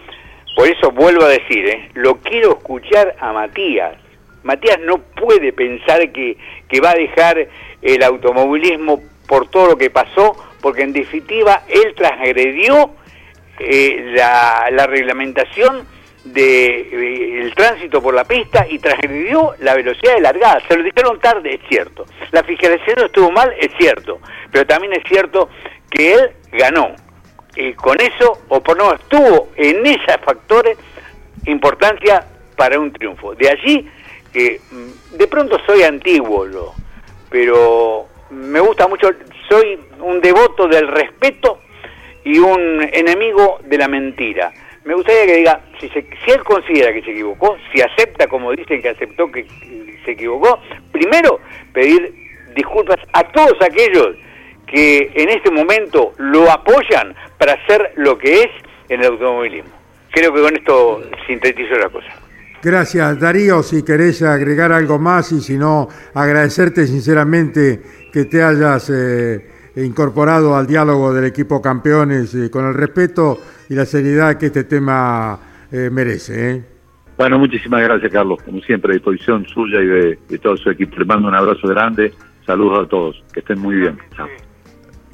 [0.58, 1.88] por eso vuelvo a decir, ¿eh?
[1.94, 3.94] lo quiero escuchar a Matías.
[4.42, 6.36] Matías no puede pensar que,
[6.68, 7.48] que va a dejar
[7.82, 12.90] el automovilismo por todo lo que pasó, porque en definitiva él transgredió
[13.58, 15.86] eh, la, la reglamentación
[16.24, 16.92] del
[17.42, 20.60] el tránsito por la pista y transgredió la velocidad de largada.
[20.68, 22.04] Se lo dijeron tarde, es cierto.
[22.32, 24.20] La fiscalización estuvo mal, es cierto.
[24.50, 25.48] Pero también es cierto
[25.90, 26.94] que él ganó.
[27.56, 30.76] Y con eso, o por no, tuvo en esos factores
[31.46, 32.24] importancia
[32.56, 33.34] para un triunfo.
[33.34, 33.88] De allí
[34.38, 36.46] que mm, de pronto soy antiguo,
[37.30, 39.10] pero me gusta mucho,
[39.48, 41.58] soy un devoto del respeto
[42.24, 44.52] y un enemigo de la mentira.
[44.84, 48.52] Me gustaría que diga, si, se- si él considera que se equivocó, si acepta como
[48.52, 49.44] dicen que aceptó que
[50.04, 50.60] se equivocó,
[50.92, 51.40] primero
[51.72, 52.14] pedir
[52.54, 54.16] disculpas a todos aquellos
[54.66, 58.48] que en este momento lo apoyan para hacer lo que es
[58.88, 59.70] en el automovilismo.
[60.10, 62.08] Creo que con esto sintetizo la cosa.
[62.62, 63.62] Gracias, Darío.
[63.62, 67.82] Si querés agregar algo más y si no, agradecerte sinceramente
[68.12, 73.38] que te hayas eh, incorporado al diálogo del equipo campeones eh, con el respeto
[73.68, 75.38] y la seriedad que este tema
[75.70, 76.64] eh, merece.
[77.16, 78.40] Bueno, muchísimas gracias, Carlos.
[78.44, 80.98] Como siempre, a disposición suya y de, de todo su equipo.
[80.98, 82.12] Le mando un abrazo grande.
[82.44, 83.24] Saludos a todos.
[83.32, 83.98] Que estén muy bien.
[84.16, 84.28] Chao.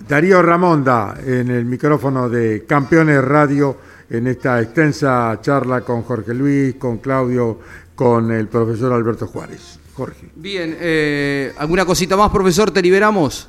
[0.09, 3.77] Darío Ramonda en el micrófono de Campeones Radio
[4.11, 7.59] en esta extensa charla con Jorge Luis, con Claudio,
[7.95, 9.79] con el profesor Alberto Juárez.
[9.95, 10.27] Jorge.
[10.35, 12.71] Bien, eh, ¿alguna cosita más, profesor?
[12.73, 13.49] ¿Te liberamos?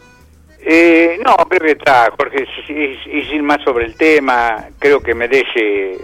[0.60, 5.98] Eh, no, creo que está, Jorge, y sin más sobre el tema, creo que merece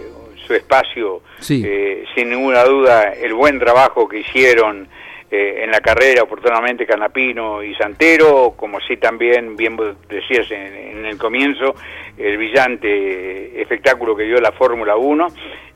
[0.46, 1.62] su espacio, Sí.
[1.64, 4.88] eh, sin ninguna duda, el buen trabajo que hicieron
[5.34, 11.06] eh, en la carrera oportunamente Canapino y Santero, como sí también, bien decías en, en
[11.06, 11.74] el comienzo,
[12.18, 15.28] el brillante espectáculo que dio la Fórmula 1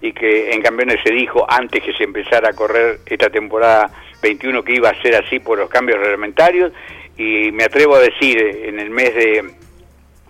[0.03, 3.91] y que en campeones se dijo antes que se empezara a correr esta temporada
[4.23, 6.75] 21 que iba a ser así por los cambios reglamentarios.
[7.17, 9.43] Y me atrevo a decir en el mes de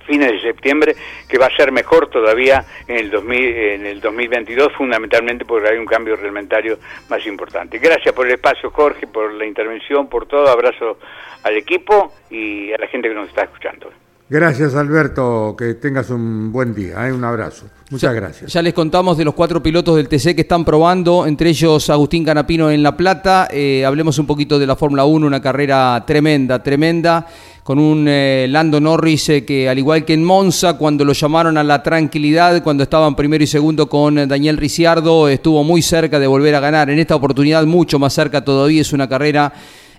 [0.07, 0.95] fines de septiembre,
[1.29, 5.79] que va a ser mejor todavía en el, 2000, en el 2022, fundamentalmente porque hay
[5.79, 6.79] un cambio reglamentario
[7.09, 7.79] más importante.
[7.79, 10.49] Gracias por el espacio, Jorge, por la intervención, por todo.
[10.49, 10.99] Abrazo
[11.43, 13.91] al equipo y a la gente que nos está escuchando.
[14.29, 17.13] Gracias Alberto, que tengas un buen día, ¿eh?
[17.13, 17.67] un abrazo.
[17.91, 18.53] Muchas Ya- gracias.
[18.53, 22.25] Ya les contamos de los cuatro pilotos del TC que están probando, entre ellos Agustín
[22.25, 23.47] Canapino en La Plata.
[23.53, 27.25] Eh, hablemos un poquito de la Fórmula 1, una carrera tremenda, tremenda,
[27.63, 31.63] con un eh, Lando Norris que al igual que en Monza, cuando lo llamaron a
[31.63, 36.57] la tranquilidad, cuando estaban primero y segundo con Daniel Ricciardo, estuvo muy cerca de volver
[36.57, 36.91] a ganar.
[36.91, 39.53] En esta oportunidad mucho más cerca todavía, es una carrera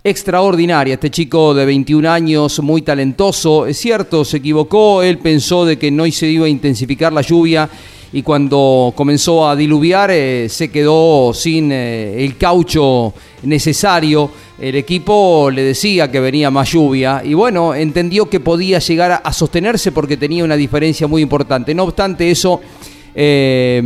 [0.03, 0.95] extraordinaria.
[0.95, 5.91] Este chico de 21 años, muy talentoso, es cierto, se equivocó, él pensó de que
[5.91, 7.69] no se iba a intensificar la lluvia
[8.13, 14.31] y cuando comenzó a diluviar eh, se quedó sin eh, el caucho necesario.
[14.59, 19.33] El equipo le decía que venía más lluvia y bueno, entendió que podía llegar a,
[19.33, 21.75] sostenerse porque tenía una diferencia muy importante.
[21.75, 22.61] No obstante eso,
[23.13, 23.81] eh,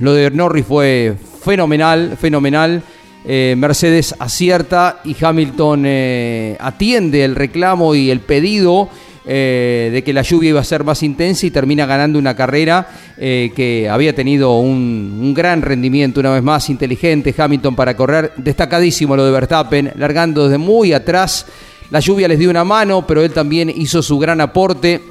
[0.00, 2.82] lo de Norris fue fenomenal, fenomenal.
[3.30, 8.88] Eh, Mercedes acierta y Hamilton eh, atiende el reclamo y el pedido
[9.26, 12.88] eh, de que la lluvia iba a ser más intensa y termina ganando una carrera
[13.18, 19.14] que había tenido un, un gran rendimiento, una vez más inteligente Hamilton para correr, destacadísimo
[19.14, 21.44] lo de Verstappen, largando desde muy atrás.
[21.90, 25.02] La lluvia les dio una mano, pero él también hizo su gran aporte.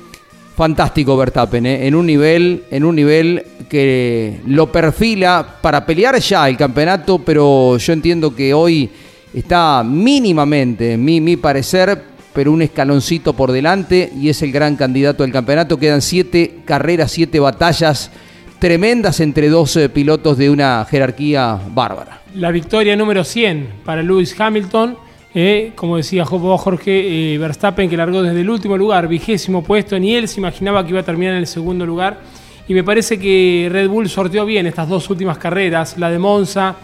[0.58, 1.86] Fantástico Verstappen, ¿eh?
[1.86, 7.78] en un nivel, en un nivel que lo perfila para pelear ya el campeonato, pero
[7.78, 8.90] yo entiendo que hoy
[9.36, 12.02] está mínimamente, en mi, mi parecer,
[12.34, 15.78] pero un escaloncito por delante y es el gran candidato al campeonato.
[15.78, 18.10] Quedan siete carreras, siete batallas
[18.58, 22.22] tremendas entre dos eh, pilotos de una jerarquía bárbara.
[22.34, 24.98] La victoria número 100 para Lewis Hamilton.
[25.40, 30.00] Eh, como decía Jorge eh, Verstappen, que largó desde el último lugar, vigésimo puesto.
[30.00, 32.22] Ni él se imaginaba que iba a terminar en el segundo lugar.
[32.68, 36.78] Y me parece que Red Bull sorteó bien estas dos últimas carreras, la de Monza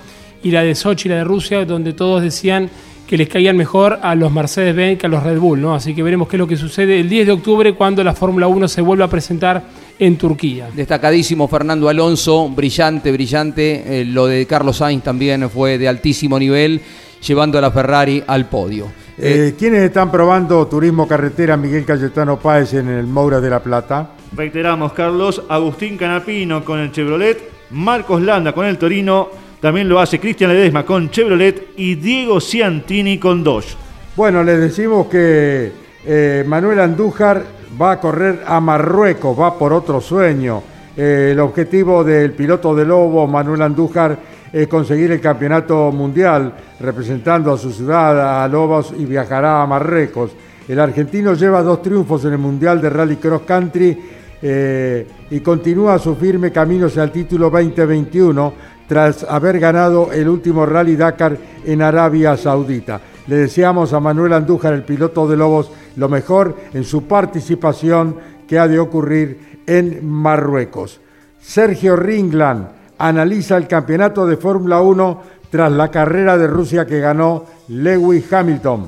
[0.43, 2.69] y la de Sochi, la de Rusia, donde todos decían
[3.07, 5.59] que les caían mejor a los Mercedes-Benz que a los Red Bull.
[5.59, 5.73] ¿no?
[5.73, 8.45] Así que veremos qué es lo que sucede el 10 de octubre cuando la Fórmula
[8.45, 9.63] 1 se vuelva a presentar
[10.05, 10.69] en Turquía.
[10.73, 14.01] Destacadísimo Fernando Alonso, brillante, brillante.
[14.01, 16.81] Eh, lo de Carlos Sainz también fue de altísimo nivel,
[17.25, 18.91] llevando a la Ferrari al podio.
[19.17, 24.09] Eh, ¿Quiénes están probando turismo carretera Miguel Cayetano Páez en el Moura de la Plata?
[24.35, 27.37] Reiteramos, Carlos, Agustín Canapino con el Chevrolet,
[27.71, 29.29] Marcos Landa con el Torino,
[29.61, 33.77] también lo hace Cristian Ledesma con Chevrolet y Diego Ciantini con Dodge.
[34.17, 35.71] Bueno, les decimos que
[36.05, 40.61] eh, Manuel Andújar va a correr a Marruecos, va por otro sueño.
[40.95, 44.17] Eh, el objetivo del piloto de Lobo, Manuel Andújar,
[44.51, 50.31] es conseguir el campeonato mundial representando a su ciudad, a Lobos, y viajará a Marruecos.
[50.67, 53.97] El argentino lleva dos triunfos en el Mundial de Rally Cross Country
[54.41, 58.53] eh, y continúa su firme camino hacia el título 2021
[58.87, 63.01] tras haber ganado el último Rally Dakar en Arabia Saudita.
[63.27, 68.15] Le deseamos a Manuel Andújar, el piloto de Lobos, lo mejor en su participación
[68.47, 70.99] que ha de ocurrir en Marruecos.
[71.39, 72.67] Sergio Ringland
[72.97, 78.87] analiza el campeonato de Fórmula 1 tras la carrera de Rusia que ganó Lewis Hamilton.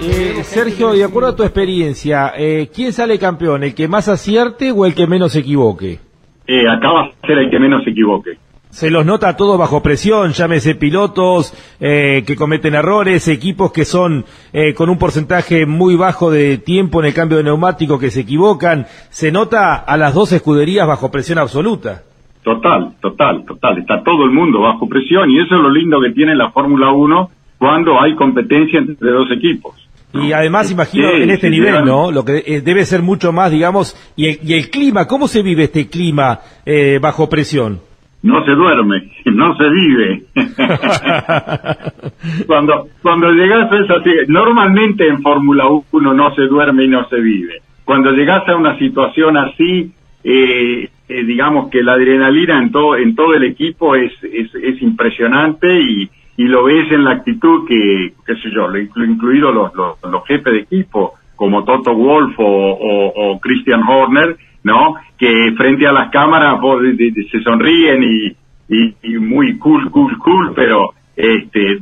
[0.00, 3.64] Eh, Sergio, de acuerdo a tu experiencia, eh, ¿quién sale campeón?
[3.64, 5.98] ¿El que más acierte o el que menos se equivoque?
[6.46, 8.38] Eh, acá va a ser el que menos se equivoque.
[8.76, 13.86] Se los nota a todos bajo presión, llámese pilotos eh, que cometen errores, equipos que
[13.86, 18.10] son eh, con un porcentaje muy bajo de tiempo en el cambio de neumático que
[18.10, 18.84] se equivocan.
[19.08, 22.02] Se nota a las dos escuderías bajo presión absoluta.
[22.42, 23.78] Total, total, total.
[23.78, 26.92] Está todo el mundo bajo presión y eso es lo lindo que tiene la Fórmula
[26.92, 29.88] 1 cuando hay competencia entre dos equipos.
[30.12, 32.12] Y además, imagino, Sí, en este sí, nivel, ¿no?
[32.12, 35.40] Lo que eh, debe ser mucho más, digamos, y el, y el clima, ¿cómo se
[35.40, 37.80] vive este clima eh, bajo presión?
[38.26, 40.22] No se duerme, no se vive.
[42.46, 43.94] cuando cuando llegas a esa
[44.28, 47.60] normalmente en Fórmula 1 no se duerme y no se vive.
[47.84, 49.92] Cuando llegas a una situación así,
[50.24, 54.82] eh, eh, digamos que la adrenalina en todo en todo el equipo es es, es
[54.82, 59.52] impresionante y, y lo ves en la actitud que qué sé yo, lo inclu- incluido
[59.52, 64.36] los, los, los jefes de equipo como Toto Wolf o, o, o Christian Horner,
[64.66, 64.96] ¿no?
[65.16, 68.26] Que frente a las cámaras vos, de- de- se sonríen y,
[68.68, 71.78] y, y muy cool, cool, cool, pero este,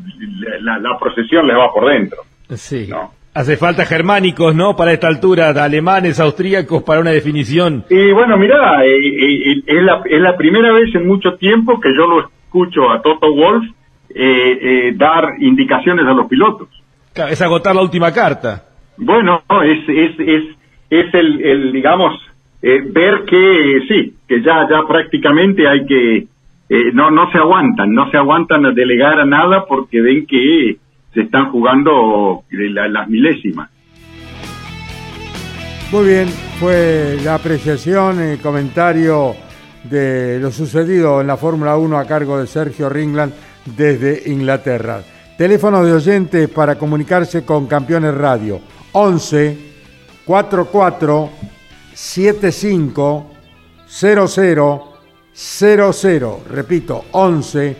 [0.61, 2.18] la, la procesión les va por dentro.
[2.51, 2.89] Sí.
[3.35, 4.76] Hace falta germánicos, ¿no?
[4.76, 7.85] Para esta altura, alemanes, austríacos, para una definición.
[7.91, 11.89] Y bueno, mira, eh, eh, es, la, es la primera vez en mucho tiempo que
[11.97, 13.64] yo lo escucho a Toto Wolf
[14.14, 16.68] eh, dar indicaciones a los pilotos.
[17.12, 18.62] Claro, es agotar la última carta.
[18.97, 20.45] Bueno, es, es, es,
[20.91, 22.14] es el, el digamos,
[22.65, 26.27] ver que sí, que ya, ya prácticamente hay que,
[26.95, 30.77] no, no se aguantan, no se aguantan a delegar a nada porque ven que
[31.12, 33.71] se están jugando la, las milésimas.
[35.93, 39.35] Muy bien, fue la apreciación y comentario
[39.85, 43.33] de lo sucedido en la Fórmula 1 a cargo de Sergio Ringland
[43.77, 45.03] desde Inglaterra.
[45.37, 48.61] Teléfono de oyentes para comunicarse con Campeones Radio
[48.93, 49.59] 11
[50.25, 51.31] 44
[51.95, 53.30] 75
[53.88, 54.95] 00
[55.32, 56.40] 00.
[56.51, 57.76] Repito, 11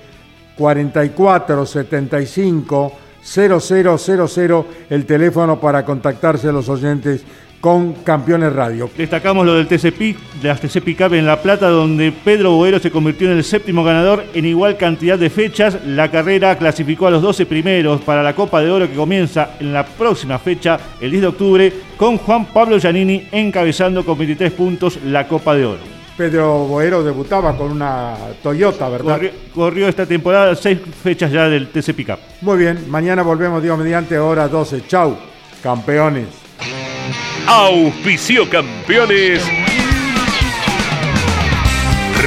[0.57, 2.93] 44 75
[3.23, 7.25] 0000 el teléfono para contactarse a los oyentes
[7.65, 8.91] con Campeones Radio.
[8.95, 12.91] Destacamos lo del TCP, de las TC Cup en La Plata, donde Pedro Boero se
[12.91, 15.79] convirtió en el séptimo ganador en igual cantidad de fechas.
[15.87, 19.73] La carrera clasificó a los 12 primeros para la Copa de Oro que comienza en
[19.73, 24.99] la próxima fecha, el 10 de octubre, con Juan Pablo Giannini encabezando con 23 puntos
[25.03, 25.81] la Copa de Oro.
[26.19, 29.23] Pedro Boero debutaba con una Toyota, ¿verdad?
[29.55, 32.19] Corrió, esta temporada seis fechas ya del TC Pickup.
[32.43, 34.87] Muy bien, mañana volvemos, Dios mediante, hora 12.
[34.87, 35.17] Chau,
[35.63, 36.44] campeones.
[37.47, 39.45] Auspicio campeones.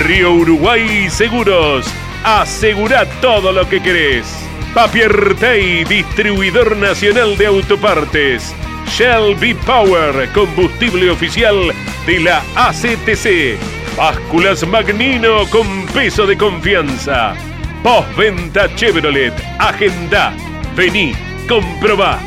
[0.03, 1.87] Río Uruguay Seguros.
[2.23, 4.25] Asegura todo lo que querés.
[4.73, 8.53] Papier Tay, distribuidor nacional de autopartes.
[8.87, 11.73] Shell V-Power, combustible oficial
[12.05, 13.57] de la ACTC.
[13.97, 17.33] Básculas Magnino con peso de confianza.
[17.81, 19.33] Postventa Chevrolet.
[19.59, 20.33] Agenda.
[20.75, 21.13] Vení,
[21.47, 22.19] comprobá.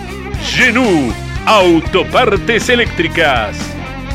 [0.42, 1.12] Genú.
[1.46, 3.56] Autopartes eléctricas.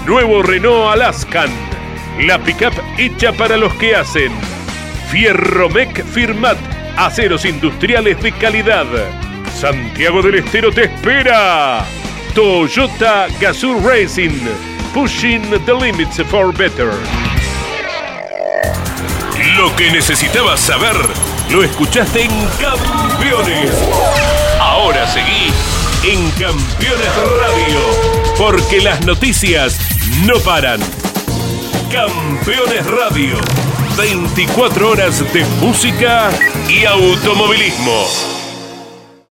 [0.06, 1.50] Nuevo Renault Alaskan.
[2.20, 4.32] La pickup hecha para los que hacen.
[5.10, 6.58] Fierromec Firmat.
[6.98, 8.86] Aceros industriales de calidad.
[9.54, 11.86] Santiago del Estero te espera.
[12.34, 14.38] Toyota Gazoo Racing,
[14.94, 16.92] pushing the limits for better.
[19.58, 20.96] Lo que necesitabas saber,
[21.50, 23.72] lo escuchaste en Campeones.
[24.60, 25.54] Ahora seguí
[26.06, 27.80] en Campeones Radio,
[28.38, 29.80] porque las noticias
[30.26, 30.80] no paran.
[31.92, 33.38] Campeones Radio,
[33.98, 36.30] 24 horas de música
[36.70, 38.35] y automovilismo.